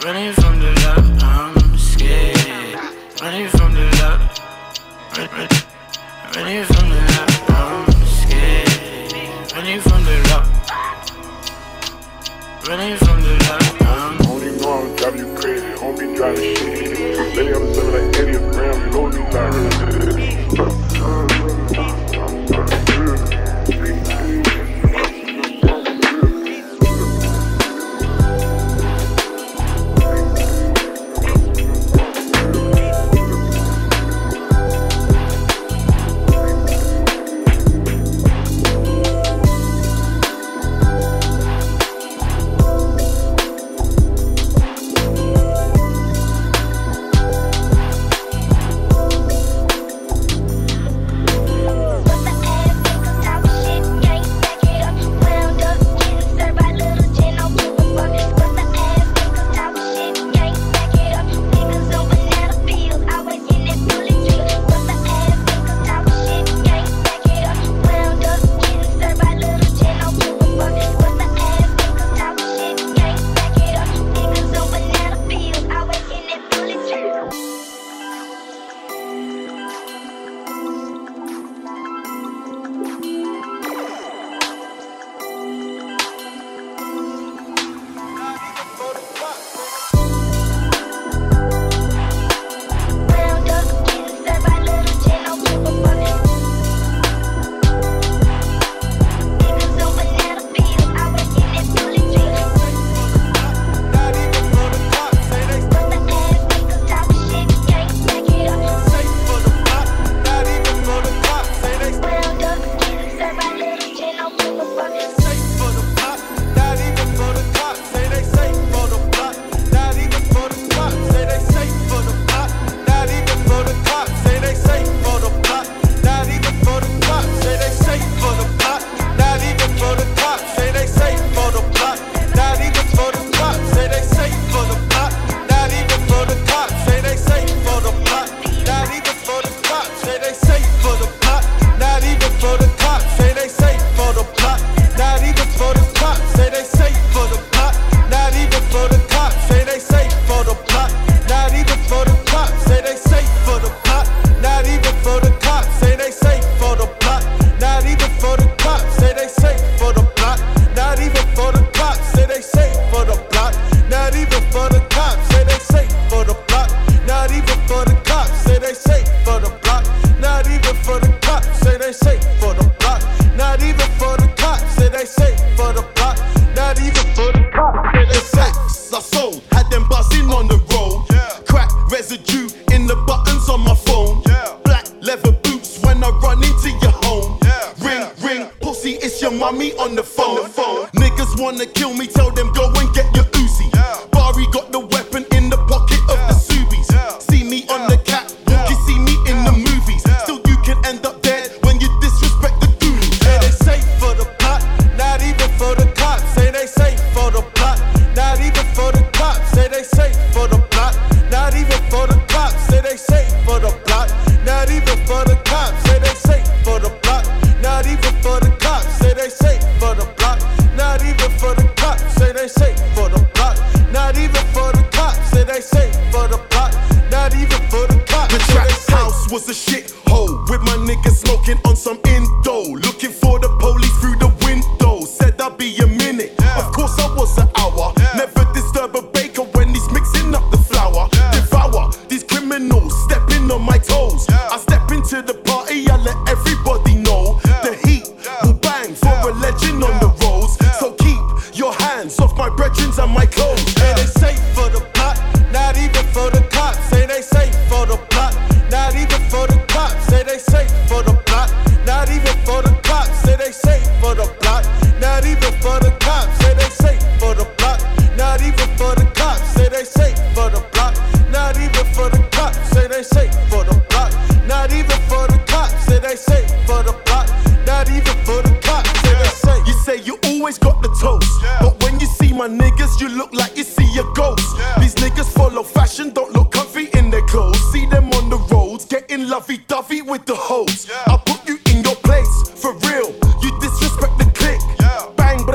[0.04, 1.22] running from the love.
[1.22, 2.78] I'm scared.
[3.20, 4.20] Running from the love.
[5.16, 5.48] Run, run,
[6.36, 7.50] running from the love.
[7.50, 9.12] I'm scared.
[9.52, 10.46] Running from the love.
[12.68, 13.82] Running from the love.
[13.82, 17.36] I'm Only know I'm driving you crazy, homie driving shit.
[17.36, 18.13] Lately I've been serving like
[18.96, 19.93] Eddie or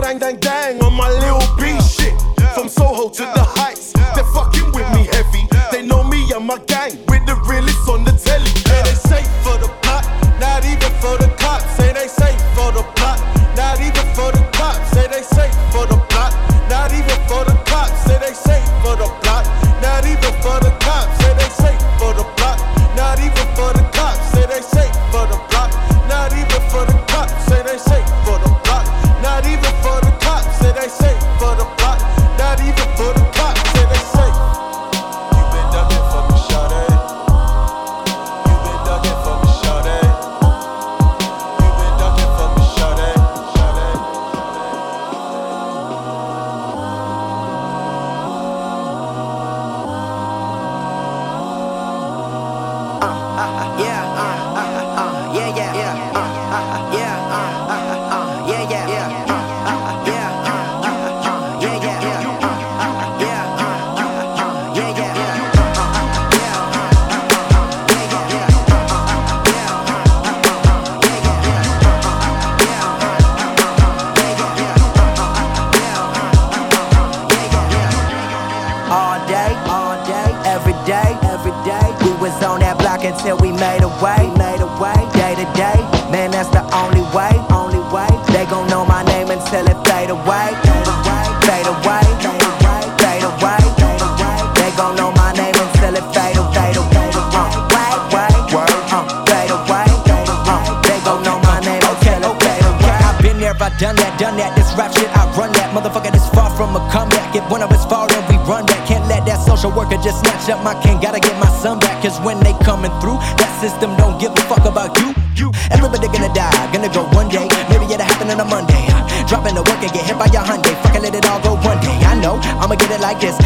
[0.10, 2.20] Bang, dang, dang on my little B shit.
[2.56, 5.48] From Soho to the heights, they're fucking with me heavy.
[5.72, 6.98] They know me and my gang,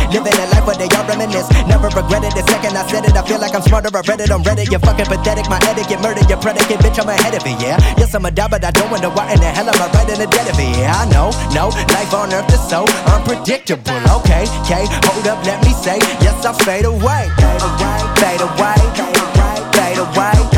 [0.09, 1.45] Living a life where they all reminisce.
[1.69, 3.13] Never regretted the second I said it.
[3.13, 3.93] I feel like I'm smarter.
[3.93, 4.71] I read it on Reddit.
[4.71, 5.45] You're fucking pathetic.
[5.49, 6.81] My etiquette murdered your predicate.
[6.81, 7.77] Bitch, I'm ahead of it, yeah.
[8.01, 10.09] Yes, I'm a die, but I don't wonder why in the hell am I right
[10.09, 10.73] in the dead of it.
[10.81, 11.69] Yeah, I know, no.
[11.93, 13.93] Life on earth is so unpredictable.
[14.23, 15.99] Okay, okay, hold up, let me say.
[16.23, 16.53] Yes, I.
[16.63, 20.52] Fade away, fade away, fade away, fade away, fade away.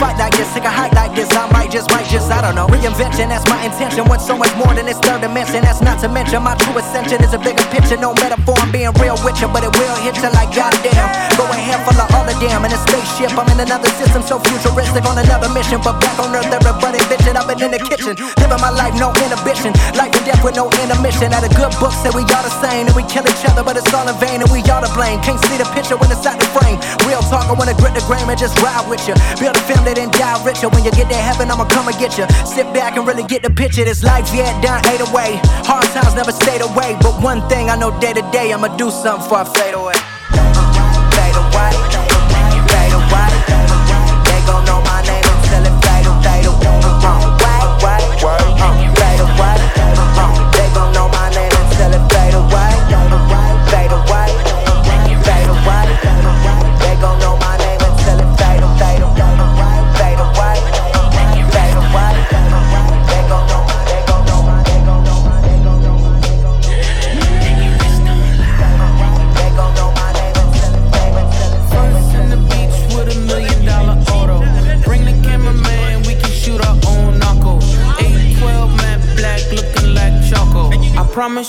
[0.00, 0.52] Fight like this.
[0.54, 1.28] Take a hike like this.
[1.36, 2.66] I might just, might just, I don't know.
[2.66, 4.04] Reinvention, that's my intention.
[4.10, 5.62] Want so much more than this third dimension.
[5.62, 7.96] That's not to mention my true ascension is a bigger picture.
[7.96, 11.06] No metaphor, I'm being real with you, but it will hit you like goddamn.
[11.38, 12.66] Go ahead, full of all the damn.
[12.66, 15.78] In a spaceship, I'm in another system so futuristic on another mission.
[15.80, 17.38] But back on earth, everybody bitching.
[17.38, 19.70] I've been in the kitchen, living my life, no inhibition.
[19.94, 21.30] Life and death with no intermission.
[21.30, 23.78] At a good book said we all the same, and we kill each other, but
[23.78, 25.22] it's all in vain, and we all to blame.
[25.22, 26.82] Can't see the picture when it's out the frame.
[27.06, 29.14] Real talk, I wanna grit the grain and just ride with you.
[29.38, 30.66] Build a family, then die richer.
[30.74, 32.26] When you get to heaven, I'ma come and get you.
[32.46, 33.84] Sit back and really get the picture.
[33.84, 35.38] This life, yeah, done ate away.
[35.68, 36.96] Hard times never stayed away.
[37.00, 40.09] But one thing I know day to day, I'ma do something before I fade away.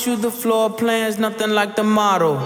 [0.06, 2.38] You the floor plan's nothing like the model.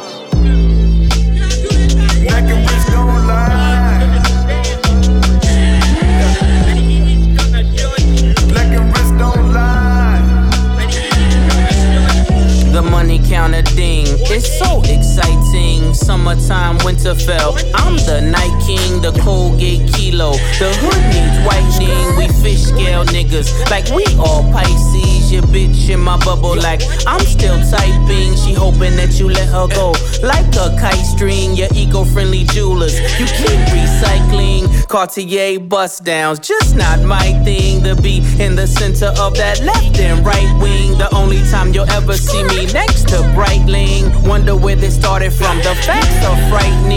[17.07, 20.31] I'm the night king, the Colgate kilo.
[20.57, 23.53] The hood needs whitening, we fish scale niggas.
[23.69, 26.55] Like we all Pisces, your bitch in my bubble.
[26.55, 29.93] Like I'm still typing, she hoping that you let her go.
[30.25, 32.99] Like a kite string, your eco friendly jewelers.
[33.19, 36.39] You keep recycling, Cartier bust downs.
[36.39, 40.97] Just not my thing to be in the center of that left and right wing.
[40.97, 44.27] The only time you'll ever see me next to Breitling.
[44.27, 45.57] Wonder where this started from.
[45.59, 46.94] The facts are frightening.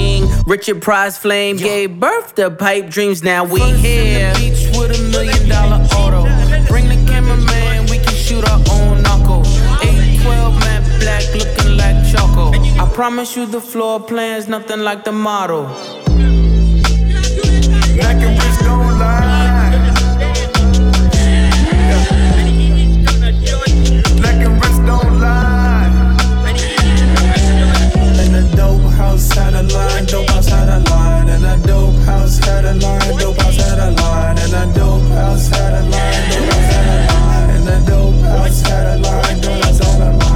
[0.49, 3.23] Richard Price Flame gave birth to pipe dreams.
[3.23, 4.33] Now we here.
[4.33, 6.23] The beach with a million dollar auto.
[6.67, 9.43] Bring the cameraman, we can shoot our own knuckle.
[9.83, 12.53] 812 matte black looking like choco.
[12.83, 15.67] I promise you the floor plan's nothing like the model.
[17.95, 18.17] Black
[31.57, 35.75] the dope house had a line, dope house had a line, and dope house had
[35.75, 39.79] a line, dope house had a line, and dope house had a line, dope house
[39.79, 40.29] had a line.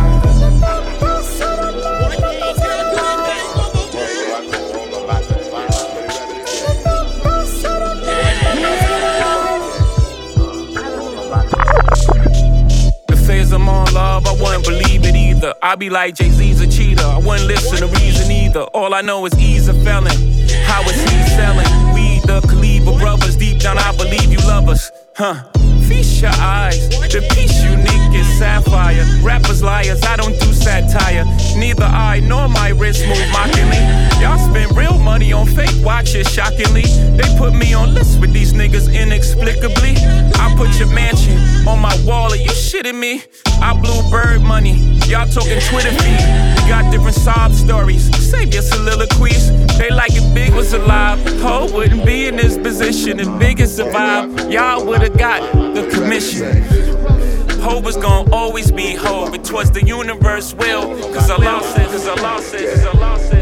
[13.54, 15.52] I'm on love, I wouldn't believe it either.
[15.62, 17.04] I be like Jay Z's a cheater.
[17.04, 18.62] I wouldn't listen to reason either.
[18.72, 20.31] All I know is he's a felon.
[20.72, 21.68] How is he selling?
[21.92, 23.36] We the Kaliba brothers.
[23.36, 24.90] Deep down, I believe you love us.
[25.14, 25.34] Huh.
[25.86, 26.88] Feast your eyes.
[27.12, 29.04] The piece unique is sapphire.
[29.22, 31.24] Rappers liars, I don't do satire.
[31.58, 33.82] Neither I nor my wrist move mockingly.
[34.22, 36.86] Y'all spend real money on fake watches, shockingly.
[37.18, 39.94] They put me on lists with these niggas inexplicably.
[40.40, 41.36] I put your mansion
[41.68, 42.11] on my wall,
[42.82, 43.22] shitting me?
[43.60, 44.72] I blew bird money.
[45.06, 46.18] Y'all talking Twitter feed.
[46.68, 48.04] Got different sob stories.
[48.30, 49.50] Save your soliloquies.
[49.78, 51.18] They like if Big was alive.
[51.40, 54.50] Hov wouldn't be in this position if Big had survived.
[54.52, 55.40] Y'all would've got
[55.74, 56.62] the commission.
[57.60, 60.98] Hov was gonna always be Hov, but towards the universe will.
[61.14, 63.41] Cause Allah said, cause Allah said, cause Allah said, cause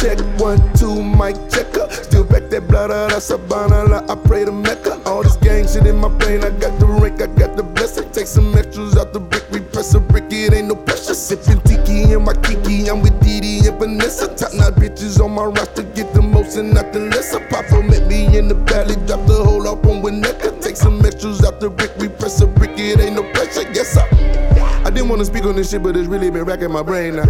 [0.00, 1.86] check, one, two, mic checker.
[1.90, 5.00] Still back that blood out of Savannah, I pray to Mecca.
[5.04, 8.10] All this gang shit in my brain, I got the rank, I got the blessing.
[8.10, 11.14] Take some extras out the brick, we press a brick, it ain't no pressure.
[11.14, 14.28] Sipping tiki in my kiki, I'm with Didi and Vanessa.
[14.34, 17.40] Top notch bitches on my roster, get the most and not the lesser.
[17.48, 20.60] Papa met me in the valley, drop the whole up on Winnetka.
[20.62, 23.70] Take some extras out the brick, we press a brick, it ain't no pressure.
[23.72, 24.79] Yes, sir.
[24.90, 27.22] I didn't wanna speak on this shit, but it's really been racking my brain now.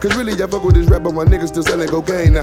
[0.00, 2.42] Cause really, I fuck with this rap, but my niggas still selling cocaine now.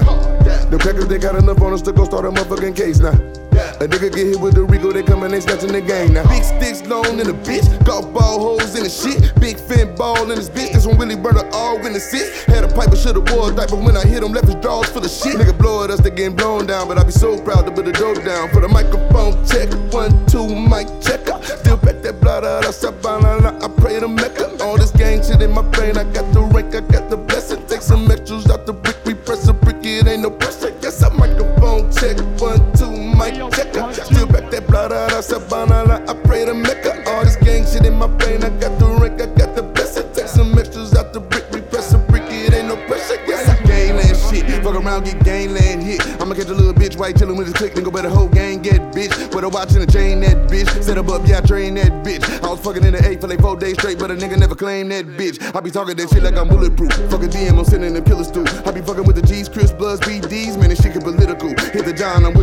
[0.70, 3.12] The crackers, they got enough on us to go start a motherfucking case now.
[3.12, 6.26] A nigga get hit with the Rico, they come and they snatching the game now.
[6.28, 9.38] Big sticks long in the bitch, golf ball holes in the shit.
[9.38, 12.44] Big fin ball in this bitch, this one really burn all in the six.
[12.44, 14.88] Had a pipe, but should've wore a diaper when I hit him, left his drawers
[14.88, 15.36] full of shit.
[15.36, 17.84] Nigga blow at us, they getting blown down, but I be so proud to put
[17.84, 18.48] the dope down.
[18.48, 21.36] For the microphone check, one, two, mic checker.
[21.44, 24.62] Still back that blood out of Savannah, I pray to Mecca.
[24.62, 27.64] All this gang shit in my brain, I got the rank, I got the blessing.
[27.66, 30.74] Take some extras out the brick, we press a brick, it ain't no pressure.
[30.82, 33.92] Yes, I microphone check, one, two, mic checker.
[33.92, 37.08] Still back that blood out of Savannah, I pray to Mecca.
[37.10, 40.12] All this gang shit in my brain, I got the rank, I got the blessing.
[40.12, 43.18] Take some extras out the brick, we press a brick, it ain't no pressure.
[43.26, 45.55] Yes, I gangland shit, fuck around, get gangland
[45.86, 46.02] hit.
[46.20, 48.80] I'ma catch a little bitch white chillin' with his click, go better whole gang get
[48.92, 49.14] bitch.
[49.36, 50.66] A watch a chain that bitch.
[50.82, 52.24] Set up up, yeah, I train that bitch.
[52.42, 54.54] I was fucking in the eight for like four days straight, but a nigga never
[54.54, 55.38] claimed that bitch.
[55.54, 56.90] I be talking that shit like I'm bulletproof.
[57.10, 58.46] Fuck a DM, I'm sending them killers through.
[58.64, 61.48] I be fucking with the G's, Crips Bloods, BDs, man, this shit get political.
[61.70, 62.34] Hit the John, I'm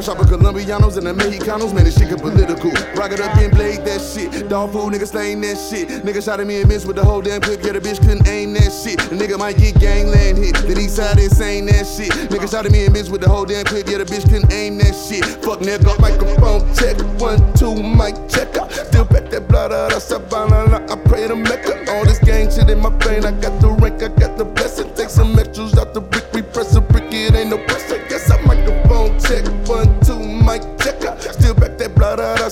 [0.00, 2.70] I shop with Colombianos and the Mexicanos, man, this shit get political.
[2.96, 4.48] Rock it up and blade that shit.
[4.48, 5.88] Dog food, nigga slaying that shit.
[5.88, 7.62] Nigga shot at me and missed with the whole damn clip.
[7.62, 8.96] Yeah, the bitch couldn't aim that shit.
[8.96, 10.54] The nigga might get gangland hit.
[10.54, 12.12] The east side is saying that shit.
[12.32, 13.86] Nigga shot at me and missed with the whole damn clip.
[13.90, 15.22] Yeah, the bitch couldn't aim that shit.
[15.44, 16.96] Fuck nigga, microphone check.
[17.20, 18.56] One, two, mic check.
[18.56, 18.72] checker.
[18.72, 20.80] Still back that blood out of Savannah.
[20.88, 21.92] I pray to Mecca.
[21.92, 23.26] All this gang shit in my brain.
[23.26, 24.94] I got the rank, I got the blessing.
[24.94, 26.29] Take some extras out the brick.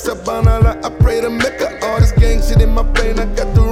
[0.07, 1.84] I pray to Mecca.
[1.84, 3.18] All this gang shit in my brain.
[3.18, 3.68] I got the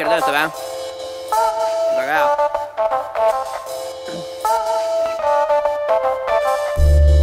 [0.00, 0.50] mikker töötab jah?
[1.96, 2.26] väga hea.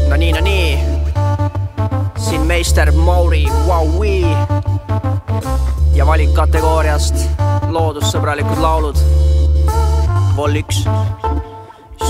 [0.09, 0.69] no nii, no nii.
[2.21, 4.21] siin meister Mauri Vaui
[5.97, 7.15] ja valikkategooriast
[7.73, 8.97] loodussõbralikud laulud.
[10.37, 10.85] vol üks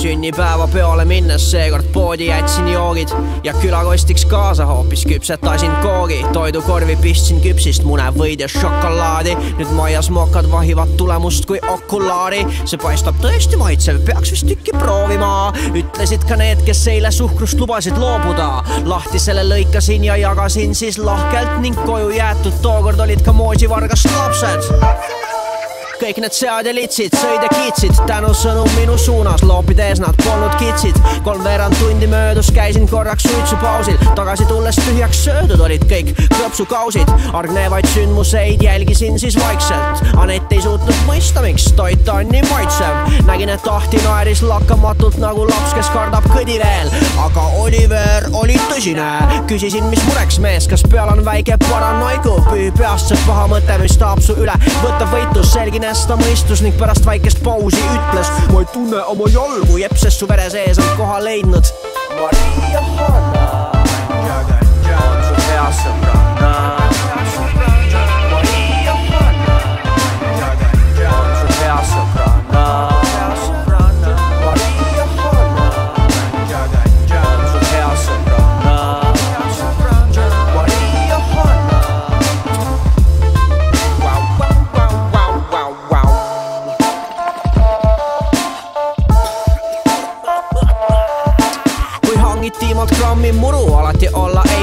[0.02, 3.10] sünnipäevapeole minnes seekord poodi jätsin joogid
[3.44, 6.26] ja külakostiks kaasa hoopis küpsetasin koogi.
[6.34, 9.36] toidukorvi pistsin küpsist munevõid ja šokolaadi.
[9.58, 12.46] nüüd maias mokad vahivad tulemust kui okulaari.
[12.66, 15.54] see paistab tõesti maitsev, peaks vist tükki proovima.
[15.74, 18.64] ütlesid ka need, kes eile suhkrust lubasid loobuda.
[18.86, 24.97] lahti selle lõikasin ja jagasin siis lahkelt ning koju jäetud tookord olid ka moosivargast lapsed
[25.98, 30.98] kõik need sead ja litsid sõid ja kiitsid tänusõnum minu suunas, loopides nad polnud kitsid.
[31.26, 37.10] kolmveerand tundi möödus, käisin korraks suitsupausil, tagasi tulles tühjaks söödud olid kõik klõpsukausid.
[37.34, 40.04] argnevaid sündmuseid jälgisin siis vaikselt.
[40.18, 43.24] Anett ei suutnud mõista, miks toit on nii maitsev.
[43.26, 46.92] nägin, et Ahti naeris lakkamatult nagu laps, kes kardab kõdi veel.
[47.26, 49.10] aga Oliver oli tõsine.
[49.48, 53.98] küsisin, mis mureks mees, kas peal on väike paranoigu, pühi peast see paha mõte, mis
[53.98, 58.60] tahab su üle võtta võitlus, selgine Ines ta mõistus ning pärast väikest pausi ütles ma
[58.60, 61.72] ei tunne oma jalgu, jepp, sest su vere sees on koha leidnud.
[62.18, 63.46] Maria Hanna
[64.98, 66.87] on su hea sõbranna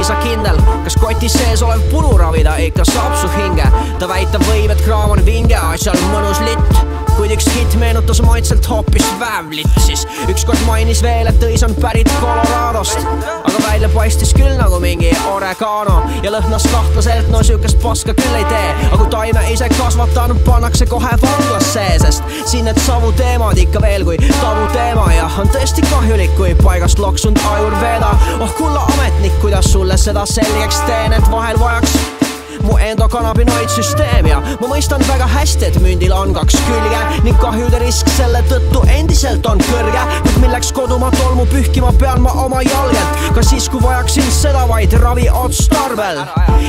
[0.04, 0.63] Lisa Kindle.
[0.84, 2.56] Kas kotis sees olev puru ravida?
[2.56, 3.66] Ikka saab su hinge.
[3.98, 6.84] ta väitab võib, et kraam on vinge, asjal mõnus litt.
[7.14, 12.10] Kuid üks hitt meenutas maitselt hoopis väävlit siis ükskord mainis veel, et õis on pärit
[12.20, 12.98] Coloradost,
[13.44, 16.00] aga välja paistis küll nagu mingi oregano.
[16.24, 20.88] Ja lõhnas kahtlaselt, no siukest paska küll ei tee, aga kui taime ise kasvatan, pannakse
[20.90, 26.54] kohe vanglasse, sest siin need savuteemad ikka veel kui tabuteema ja on tõesti kahjulik, kui
[26.62, 28.10] paigast loksunud ajurveeda.
[28.40, 32.23] oh kulla ametnik, kuidas sulle seda selgeks teen, et vahel vajaks
[32.64, 38.08] mu endokannabinoidsüsteem ja ma mõistan väga hästi, et mündil on kaks külge ning kahjude risk
[38.16, 40.04] selle tõttu endiselt on kõrge.
[40.24, 44.92] kuid milleks kodumaa tolmu pühkima pean ma oma jalgelt, ka siis, kui vajaksin seda vaid
[45.02, 46.22] ravi otstarbel.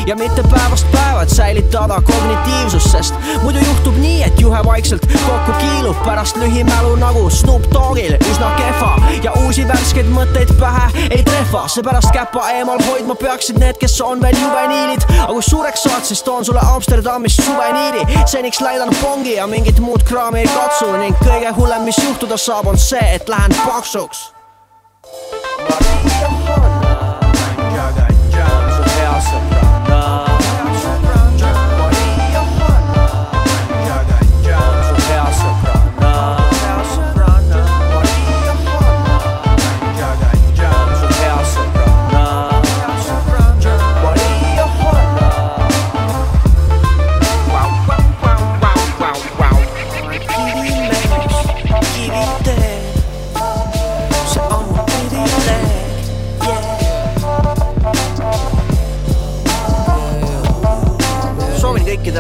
[0.06, 5.56] Ja mitte päevast päeva, et säilitada kognitiivsust, sest muidu juhtub nii, et juhe vaikselt kokku
[5.60, 8.18] kiilub pärast lühimälu nagu Snoop Doggil.
[8.32, 8.92] Üsna kehva
[9.24, 14.22] ja uusi värskeid mõtteid pähe ei trehva, seepärast käpa eemal hoidma peaksid need, kes on
[14.22, 18.06] veel juveniilid, aga kui suureks saad, siis toon sulle Amsterdamist suveniiri.
[18.26, 22.68] seniks läidan pongi ja mingit muud kraami ei katsu ning kõige hullem, mis juhtuda saab,
[22.68, 24.35] on see, et lähen paksuks.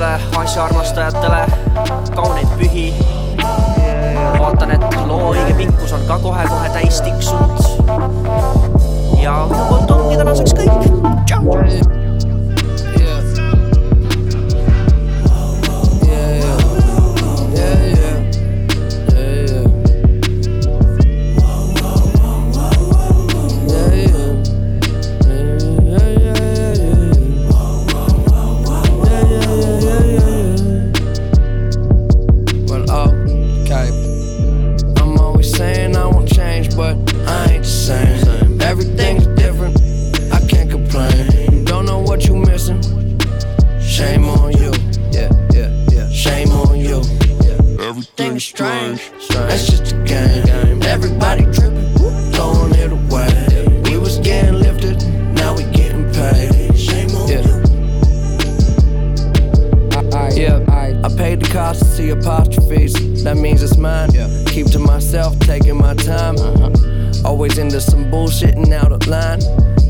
[0.05, 1.45] Kõikidele asjaarmastajatele
[2.15, 2.93] kauneid pühi.
[4.39, 7.59] vaatan, et loo õige pikkus on ka kohe-kohe täis tiksunud.
[9.21, 10.89] ja poolt ongi tänaseks kõik.
[11.25, 11.94] tšau.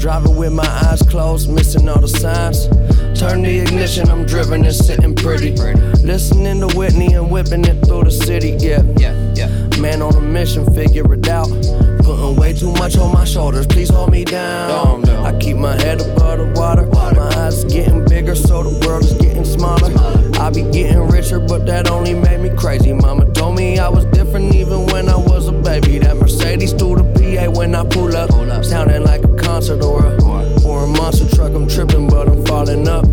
[0.05, 2.67] Driving with my eyes closed, missing all the signs.
[3.19, 5.53] Turn the ignition, I'm driven and sitting pretty.
[6.05, 8.83] Listening to Whitney and whipping it through the city, yeah.
[8.97, 9.47] Yeah, yeah.
[9.81, 11.49] Man on a mission, figure it out.
[12.03, 15.09] Putting way too much on my shoulders, please hold me down.
[15.09, 16.85] I keep my head above the water.
[16.85, 19.91] My eyes getting bigger, so the world is getting smaller.
[20.39, 22.93] I be getting richer, but that only made me crazy.
[22.93, 25.97] Mama told me I was different even when I was a baby.
[25.97, 28.29] That Mercedes through the PA when I pull up.
[28.63, 29.24] Sounding like
[29.55, 31.53] or a, or a monster truck.
[31.53, 33.05] I'm tripping, but I'm falling up.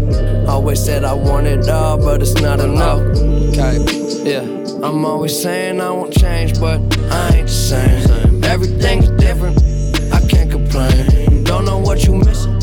[0.48, 2.98] Always said I want it all, but it's not enough.
[2.98, 3.78] Okay,
[4.24, 4.40] yeah.
[4.84, 6.80] I'm always saying I won't change, but
[7.12, 8.42] I ain't the same.
[8.42, 9.56] Everything's different,
[10.12, 11.44] I can't complain.
[11.44, 12.58] Don't know what you missing.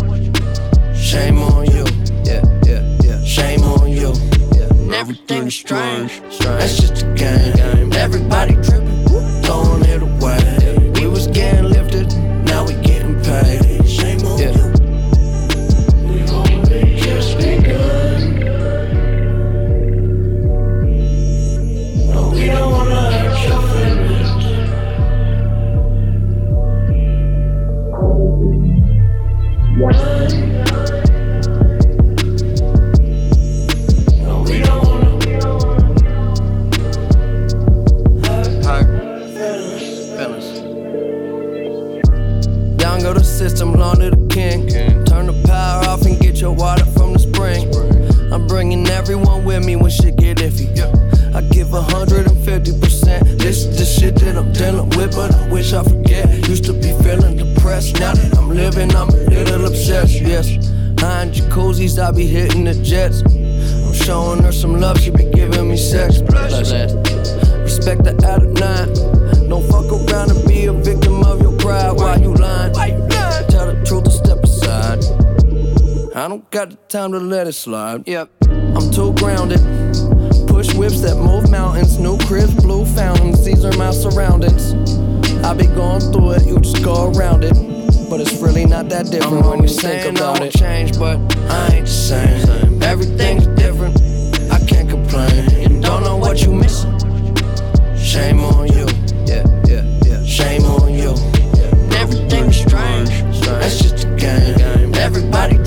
[0.94, 1.86] Shame on you,
[2.26, 3.24] yeah, yeah, yeah.
[3.24, 4.12] Shame on you.
[4.58, 4.98] Yeah.
[5.00, 7.94] Everything's strange, that's just a game.
[7.94, 8.89] Everybody tripping,
[61.80, 63.22] jacuzzis, I be hitting the jets.
[63.22, 66.20] I'm showing her some love, she be giving me sex.
[66.20, 69.50] Respect the out of nine.
[69.50, 71.94] Don't fuck around and be a victim of your pride.
[71.94, 72.74] Why you lying?
[72.74, 75.04] Tell the truth and step aside.
[76.16, 78.08] I don't got the time to let it slide.
[78.08, 79.60] Yep, I'm too grounded.
[80.48, 81.98] Push whips that move mountains.
[82.00, 83.46] New cribs, blue fountains.
[83.46, 84.74] These are my surroundings.
[85.46, 87.56] I be going through it, you just go around it.
[88.20, 90.52] But it's really not that different when you think about it.
[90.52, 92.84] Change, but I ain't the same.
[92.84, 93.96] Everything's different.
[94.52, 95.72] I can't complain.
[95.72, 96.92] You don't know what you missing.
[97.96, 98.88] Shame on you.
[99.26, 100.22] Yeah, yeah, yeah.
[100.26, 101.12] Shame on you.
[101.96, 103.10] Everything's strange.
[103.46, 104.94] That's just a game.
[104.96, 105.59] Everybody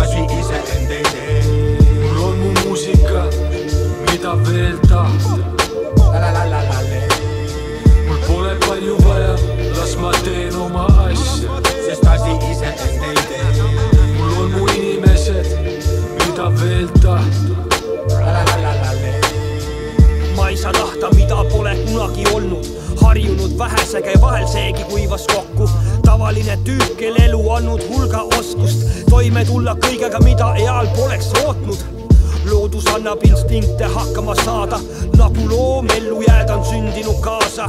[0.00, 1.42] asi iseend ei tee.
[2.02, 3.24] mul on mu muusika,
[4.10, 5.36] mida veel tahta.
[8.06, 9.34] mul pole palju vaja,
[9.78, 11.50] las ma teen oma asja,
[11.86, 13.62] sest asi iseend ei tee.
[14.18, 15.46] mul on mu inimesed,
[16.26, 17.54] mida veel tahta.
[20.36, 22.66] ma ei saa tahta, mida pole kunagi olnud,
[23.02, 25.70] harjunud vähesega ja vahel seegi kuivas kokku.
[26.14, 31.80] Tavaline tüüp, kel elu andnud hulga oskust toime tulla kõigega, mida eal poleks ootnud
[32.46, 34.78] loodus annab instinkte hakkama saada,
[35.18, 37.66] nagu loom ellu jääda on sündinud kaasa.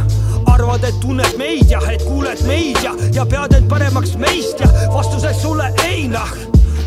[0.53, 4.69] arvad, et tunned meid ja et kuuled meid ja, ja pead end paremaks meist ja
[4.93, 6.35] vastuseks sulle ei noh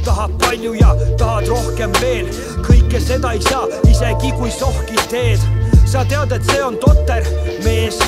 [0.05, 2.31] tahab palju ja tahad rohkem veel,
[2.69, 5.43] kõike seda ei saa, isegi kui sohki teed.
[5.87, 7.27] sa tead, et see on totter,
[7.65, 7.99] mees.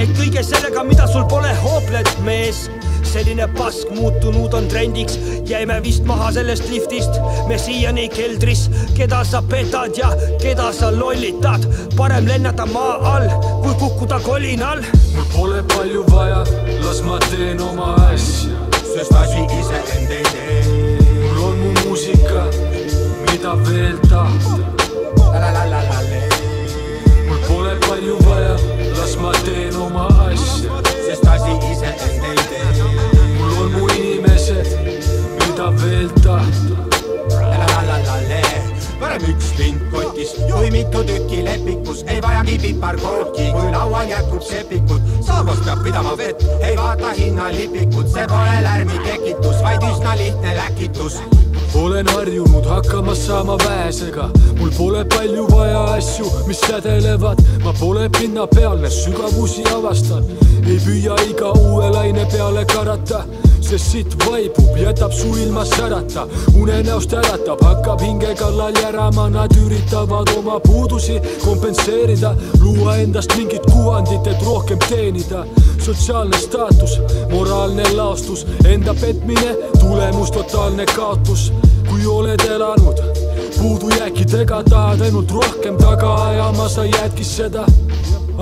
[0.00, 2.68] Et kõige sellega, mida sul pole, hoopled, mees.
[3.10, 5.16] Selline pask muutunud on trendiks,
[5.48, 7.16] jäime vist maha sellest liftist,
[7.48, 11.64] me siiani keldris, keda sa petad ja keda sa lollitad,
[11.96, 13.26] parem lennata maa all,
[13.64, 14.84] kui kukkuda kolinal.
[15.16, 16.44] mul pole palju vaja,
[16.84, 18.54] las ma teen oma asja,
[18.92, 20.60] sest asi iseend ei tee.
[21.24, 22.44] mul on mu muusika,
[23.32, 24.60] mida veel tahta.
[27.26, 28.79] mul pole palju vaja,
[29.10, 30.70] las ma teen oma asja,
[31.06, 32.82] sest asi iseend ei tee.
[33.38, 34.66] mul on mu inimesed,
[35.38, 36.76] mida veel tahta.
[39.00, 45.02] parem üks lind kotis kui mitu tükki lepikus, ei vajagi piparkooki, kui laual jätkub sepikut.
[45.26, 51.22] saabas peab pidama vett, ei vaata hinnalipikut, see pole lärmi tekitus, vaid üsna lihtne läkitus
[51.74, 58.90] olen harjunud hakkama saama vähesega, mul pole palju vaja asju, mis sädelevad, ma pole pinnapealne,
[58.90, 60.26] sügavusi avastan,
[60.66, 63.24] ei püüa iga uue laine peale karata,
[63.70, 66.26] see sitt vaibub, jätab su ilma särata,
[66.58, 74.26] unenäost äratab, hakkab hinge kallal järama, nad üritavad oma puudusi kompenseerida, luua endast mingit kuvandit,
[74.26, 75.44] et rohkem teenida.
[75.80, 76.98] sotsiaalne staatus,
[77.30, 81.52] moraalne laostus, enda petmine, tulemus totaalne kaotus.
[81.88, 82.98] kui oled elanud
[83.58, 87.66] puudujääkidega, tahad ainult rohkem taga ajama, sa jäädki seda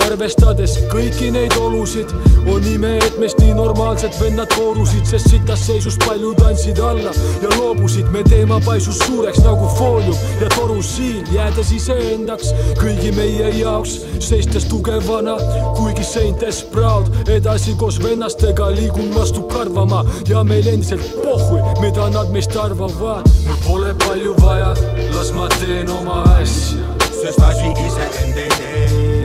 [0.07, 2.13] arvestades kõiki neid olusid,
[2.49, 7.51] on ime, et meist nii normaalsed vennad koorusid, sest sitas seisus paljud andsid alla ja
[7.57, 8.11] loobusid.
[8.13, 14.65] me teema paisus suureks nagu foolium ja toru siin, jäädes iseendaks kõigi meie jaoks, seistes
[14.71, 15.37] tugevana,
[15.77, 22.33] kuigi seintes proud, edasi koos vennastega liigun vastu karvama ja meil endiselt pohhui, mida nad
[22.33, 23.29] meist arvavad.
[23.47, 24.75] mul pole palju vaja,
[25.15, 26.83] las ma teen oma asja,
[27.21, 29.18] sest asi iseend ei tee.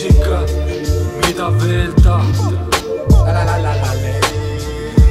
[0.00, 0.40] muusika,
[1.26, 2.50] mida veel tahta.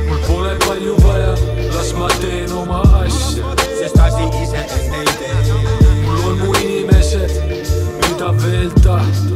[0.07, 1.33] mul pole palju vaja,
[1.75, 3.43] las ma teen oma asja,
[3.79, 5.53] sest asi iseend ei tee.
[6.05, 7.31] mul on mu inimesed,
[8.01, 9.35] mida veel tahta.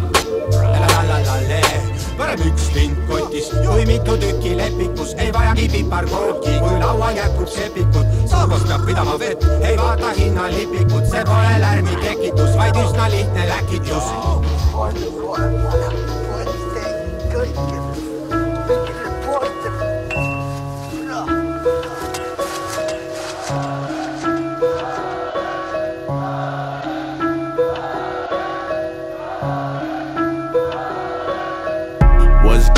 [2.18, 8.06] parem üks lind kotis kui mitu tükki lepikus, ei vajagi piparkooki, kui laual jätkub sepikut.
[8.26, 14.63] saabas peab pidama vett, ei vaata hinnalipikut, see pole lärmi tekitus, vaid üsna lihtne läkitus.
[14.74, 14.90] What's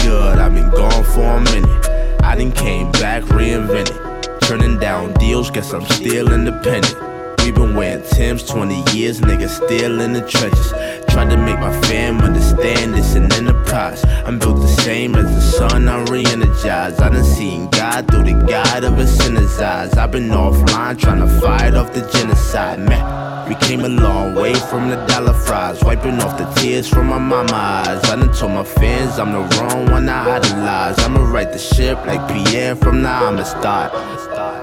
[0.03, 0.37] good?
[0.37, 1.89] I've been gone for a minute.
[2.23, 4.41] I done came back reinvented.
[4.41, 6.93] Turning down deals, guess I'm still independent.
[7.39, 10.73] We've been wearing Tim's 20 years, niggas still in the trenches.
[11.15, 14.03] Tried to make my fam understand it's an enterprise.
[14.25, 16.99] I'm built the same as the sun, I'm re energized.
[16.99, 19.93] I done seen God through the guide of a sinner's eyes.
[19.93, 23.47] I've been offline trying to fight off the genocide, man.
[23.47, 27.17] We came a long way from the dollar fries, wiping off the tears from my
[27.17, 28.03] mama eyes.
[28.09, 30.99] I done told my fans I'm the wrong one I idolize.
[30.99, 33.89] I'ma right the ship like Pierre from the Amistad.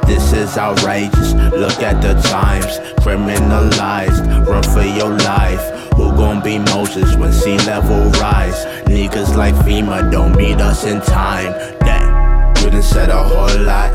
[0.06, 1.32] This is outrageous.
[1.32, 4.46] Look at the times, criminalized.
[4.46, 5.81] Run for your life.
[5.96, 8.64] Who gon' be Moses when sea level rise?
[8.86, 11.52] Niggas like FEMA don't meet us in time.
[11.80, 13.92] Damn, we done said a whole lot.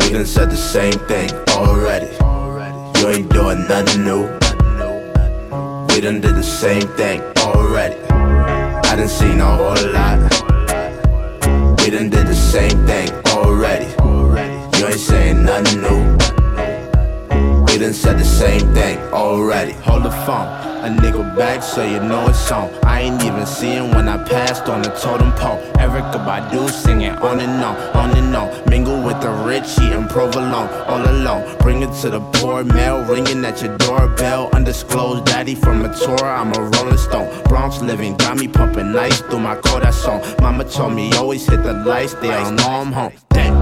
[0.00, 2.10] We done said the same thing already.
[3.00, 4.24] You ain't doing nothing new.
[5.88, 7.96] We done did the same thing already.
[8.10, 10.18] I done seen a whole lot.
[11.80, 13.86] We done did the same thing already.
[14.78, 16.41] You ain't saying nothing new.
[17.72, 19.72] We done said the same thing already.
[19.72, 20.46] Hold the phone,
[20.84, 22.68] a nigga back so you know it's on.
[22.84, 25.58] I ain't even seeing when I passed on the totem pole.
[25.80, 28.68] Erykah Badu singing on and on, on and on.
[28.68, 31.56] Mingle with the rich, eating provolone, all alone.
[31.60, 34.50] Bring it to the poor, mail ringing at your doorbell.
[34.52, 37.42] Undisclosed daddy from a tour, I'm a rolling stone.
[37.44, 40.20] Bronx living got me pumping ice through my corazon.
[40.42, 43.14] Mama told me always hit the lights, they don't know I'm home.
[43.30, 43.54] Damn,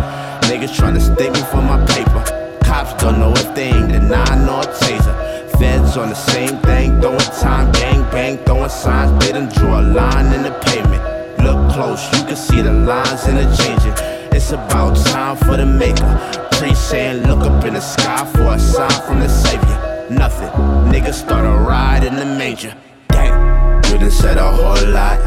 [0.51, 2.40] niggas tryna stick me for my paper.
[2.71, 5.15] Cops don't know if they ain't denying or taser.
[5.59, 9.11] Feds on the same thing, throwing time, gang bang, throwing signs.
[9.19, 11.03] They done drew a line in the pavement.
[11.43, 13.95] Look close, you can see the lines interchanging.
[14.31, 16.13] It's about time for the maker.
[16.53, 20.07] Pre saying, look up in the sky for a sign from the savior.
[20.09, 20.51] Nothing,
[20.93, 22.73] niggas start a ride in the major.
[23.09, 25.19] Dang, we done said a whole lot.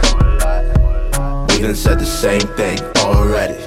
[1.50, 3.60] We done said the same thing already.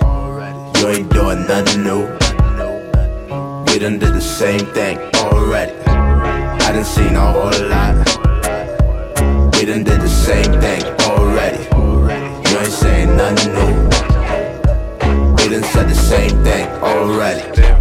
[0.80, 2.25] You ain't doing nothing new.
[3.76, 5.70] We done did the same thing already.
[5.86, 7.94] I done seen a whole lot.
[9.54, 11.62] We done did the same thing already.
[11.74, 13.76] You ain't saying nothing new.
[15.36, 17.75] We done said the same thing already.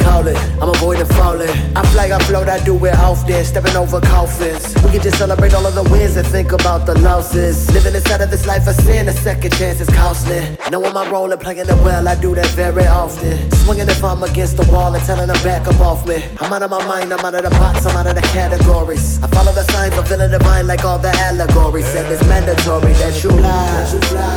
[0.00, 0.36] call it.
[0.60, 1.50] I'm avoiding falling.
[1.76, 3.44] I fly, I float, I do it often.
[3.44, 4.79] Stepping over coffins.
[4.90, 7.70] We can just celebrate all of the wins and think about the losses.
[7.70, 10.42] Living inside of this life of sin, a second chance is costly.
[10.68, 13.38] Knowing my role and playing it well, I do that very often.
[13.62, 16.24] Swinging if I'm against the wall and telling them back up off me.
[16.40, 19.22] I'm out of my mind, I'm out of the box, I'm out of the categories.
[19.22, 21.86] I follow the signs, I'm feeling divine like all the allegories.
[21.86, 23.86] Said it's mandatory that you lie,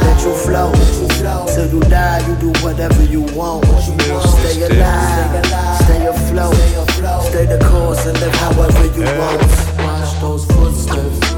[0.06, 0.70] that you flow.
[1.50, 3.66] Till you die, you do whatever you want.
[3.66, 5.46] Stay alive,
[5.82, 6.54] stay afloat,
[7.26, 9.73] stay the course and live however you want.
[10.24, 11.33] Those footsteps.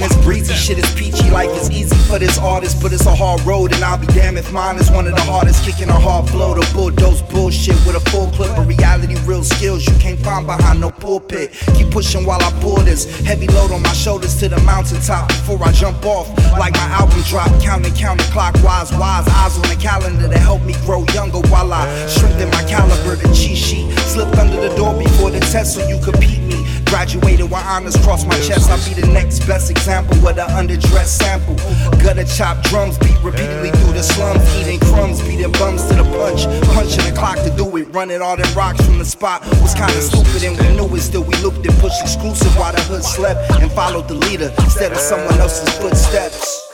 [0.00, 3.14] Thinking it's breezy, shit is peachy, life is easy for this artist, but it's a
[3.14, 5.64] hard road, and I'll be damned if mine is one of the hardest.
[5.64, 9.86] Kicking a hard flow to bulldoze bullshit with a full clip of reality, real skills
[9.86, 11.52] you can't find behind no pulpit.
[11.74, 15.62] Keep pushing while I pull this heavy load on my shoulders to the mountaintop before
[15.62, 16.28] I jump off.
[16.58, 20.74] Like my album drop, counting, counting clockwise, wise eyes on the calendar to help me
[20.84, 23.16] grow younger while I strengthen my caliber.
[23.16, 26.79] The cheat sheet slipped under the door before the test, so you compete me.
[27.00, 28.68] Graduated with honors cross my chest.
[28.68, 31.56] I'll be the next best example with an underdressed sample.
[31.96, 36.44] Gutter chop drums beat repeatedly through the slums, eating crumbs, beating bums to the punch,
[36.76, 39.98] punching the clock to do it, running all them rocks from the spot was kinda
[40.02, 41.00] stupid and we knew it.
[41.00, 44.92] Still we looped and pushed exclusive while the hood slept and followed the leader instead
[44.92, 46.69] of someone else's footsteps.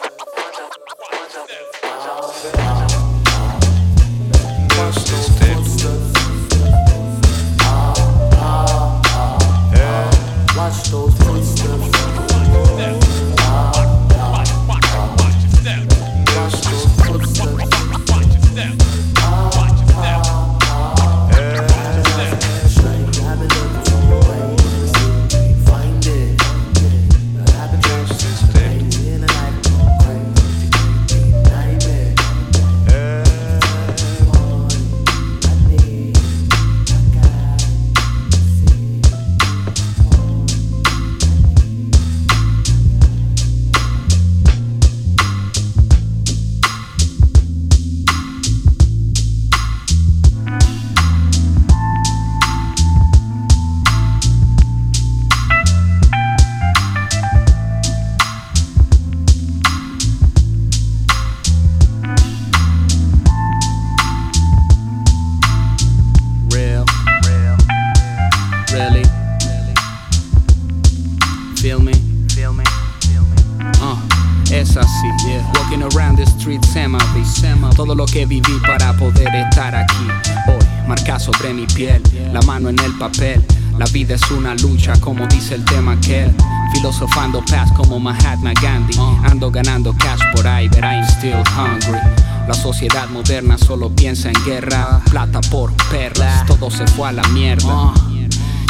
[88.61, 88.99] Gandhi.
[89.25, 92.01] Ando ganando cash por ahí, but I'm still hungry.
[92.49, 97.23] La sociedad moderna solo piensa en guerra, plata por perlas, todo se fue a la
[97.29, 97.93] mierda.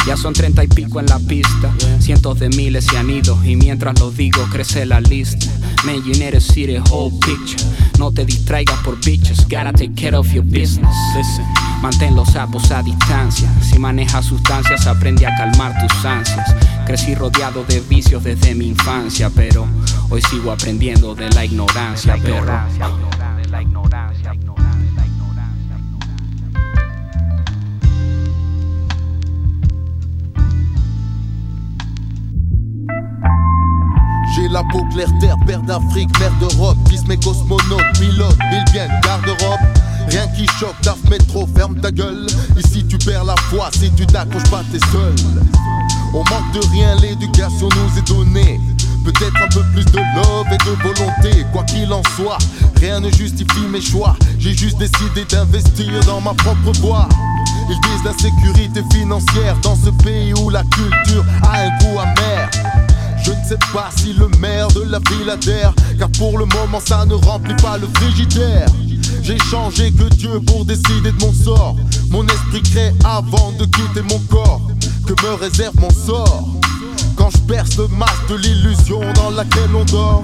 [0.05, 3.55] Ya son treinta y pico en la pista, cientos de miles se han ido y
[3.55, 5.47] mientras lo digo crece la lista.
[5.85, 7.63] Man, you need to see whole picture.
[7.99, 10.95] No te distraigas por bitches, gotta take care of your business.
[11.15, 11.45] Listen,
[11.81, 13.49] mantén los sapos a distancia.
[13.61, 16.55] Si manejas sustancias, aprende a calmar tus ansias.
[16.87, 19.67] Crecí rodeado de vicios desde mi infancia, pero
[20.09, 22.61] hoy sigo aprendiendo de la ignorancia, perro.
[34.33, 39.59] J'ai la peau claire terre, père d'Afrique, mère d'Europe, fils mes cosmonautes, pilote, Bilbien, garde-robe.
[40.09, 42.25] Rien qui choque, taf métro, ferme ta gueule.
[42.57, 45.15] Ici tu perds la foi si tu t'accroches pas, t'es seul.
[46.13, 48.59] On manque de rien, l'éducation nous est donnée.
[49.03, 51.45] Peut-être un peu plus de love et de volonté.
[51.51, 52.37] Quoi qu'il en soit,
[52.79, 54.15] rien ne justifie mes choix.
[54.39, 57.07] J'ai juste décidé d'investir dans ma propre voie.
[57.69, 62.49] Ils disent la sécurité financière dans ce pays où la culture a un goût amer.
[63.27, 66.79] Je ne sais pas si le maire de la ville adhère, car pour le moment
[66.79, 68.69] ça ne remplit pas le frigidaire.
[69.21, 71.75] J'ai changé que Dieu pour décider de mon sort.
[72.09, 74.61] Mon esprit crée avant de quitter mon corps.
[75.05, 76.47] Que me réserve mon sort?
[77.17, 80.21] Quand je perce le masque de l'illusion dans laquelle on dort.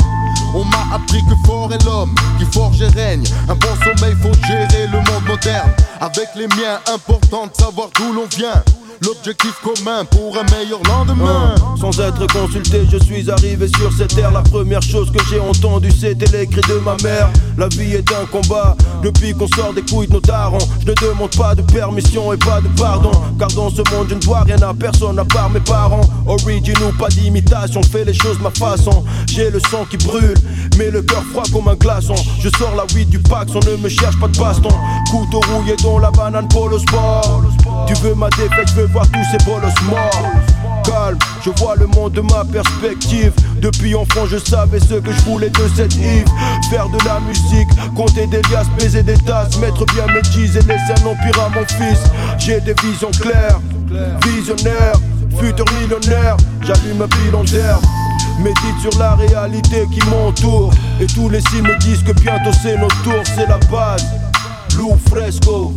[0.56, 3.26] On m'a appris que fort est l'homme qui forge et règne.
[3.50, 5.72] Un bon sommeil, faut gérer le monde moderne.
[6.00, 8.64] Avec les miens, important de savoir d'où l'on vient.
[9.04, 11.56] L'objectif commun pour un meilleur lendemain.
[11.80, 14.32] Sans être consulté, je suis arrivé sur cette terre.
[14.32, 17.30] La première chose que j'ai entendue, c'était les cris de ma mère.
[17.58, 20.58] La vie est un combat, depuis qu'on sort des couilles de nos darons.
[20.86, 23.12] Je ne demande pas de permission et pas de pardon.
[23.38, 26.02] Car dans ce monde, je ne dois rien à personne à part mes parents.
[26.26, 29.04] Origin ou pas d'imitation, fais les choses ma façon.
[29.28, 30.38] J'ai le sang qui brûle,
[30.78, 32.16] mais le cœur froid comme un glaçon.
[32.40, 34.70] Je sors la weed du pax, on ne me cherche pas de baston.
[35.12, 37.44] Couteau rouillé dans la banane polo sport.
[37.94, 40.32] Tu veux ma défaite, je veux voir tous ces bolos morts.
[40.84, 43.32] Calme, je vois le monde de ma perspective.
[43.62, 46.28] Depuis enfant, je savais ce que je voulais de cette Yves.
[46.70, 50.62] Faire de la musique, compter des liasses, baiser des tasses, mettre bien mes G's et
[50.62, 52.00] laisser un empire à mon fils.
[52.40, 53.60] J'ai des visions claires,
[54.26, 54.94] visionnaire,
[55.40, 56.38] futur millionnaire.
[56.62, 57.80] J'allume un pilon d'air.
[58.40, 60.74] Médite sur la réalité qui m'entoure.
[61.00, 64.06] Et tous les signes me disent que bientôt c'est notre tour, c'est la base.
[64.78, 65.74] Lou Fresco.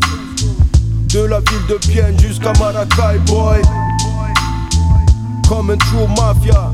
[1.17, 3.62] De la ville de Pienne jusqu'à Maracay, boy.
[5.49, 6.71] Comme un true mafia.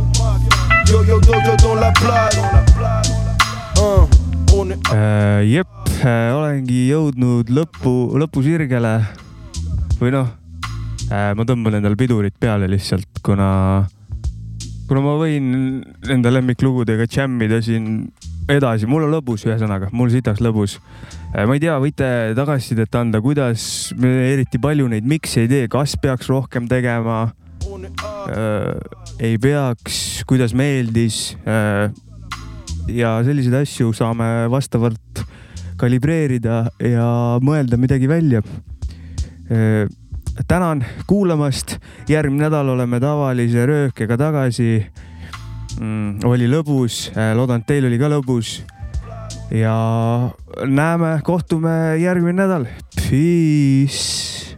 [0.90, 2.36] Yo yo dojo dans la place.
[3.78, 4.04] Uh,
[4.52, 5.46] on est äh,.
[5.46, 5.68] jep
[6.02, 8.92] äh,, olengi jõudnud lõpu, lõpusirgele
[10.00, 10.26] või noh
[11.06, 13.86] äh,, ma tõmban endale pidurit peale lihtsalt, kuna,
[14.90, 15.46] kuna ma võin
[16.10, 18.10] enda lemmiklugudega džämmida siin
[18.52, 20.78] edasi, mul on lõbus, ühesõnaga, mul sitaks lõbus.
[21.32, 23.64] ma ei tea, võite tagasisidet anda, kuidas
[23.96, 27.24] eriti palju neid miks'e ei tee, kas peaks rohkem tegema
[28.28, 28.72] äh,?
[29.22, 31.88] ei peaks, kuidas meeldis äh,?
[32.92, 35.24] ja selliseid asju saame vastavalt
[35.80, 37.08] kalibreerida ja
[37.42, 38.42] mõelda midagi välja.
[40.48, 41.76] tänan kuulamast,
[42.08, 44.86] järgmine nädal oleme tavalise röökega tagasi
[45.78, 46.24] mm,.
[46.28, 48.60] oli lõbus, loodan, et teil oli ka lõbus.
[49.52, 49.76] ja
[50.66, 52.66] näeme, kohtume järgmine nädal.
[52.96, 54.51] Peace.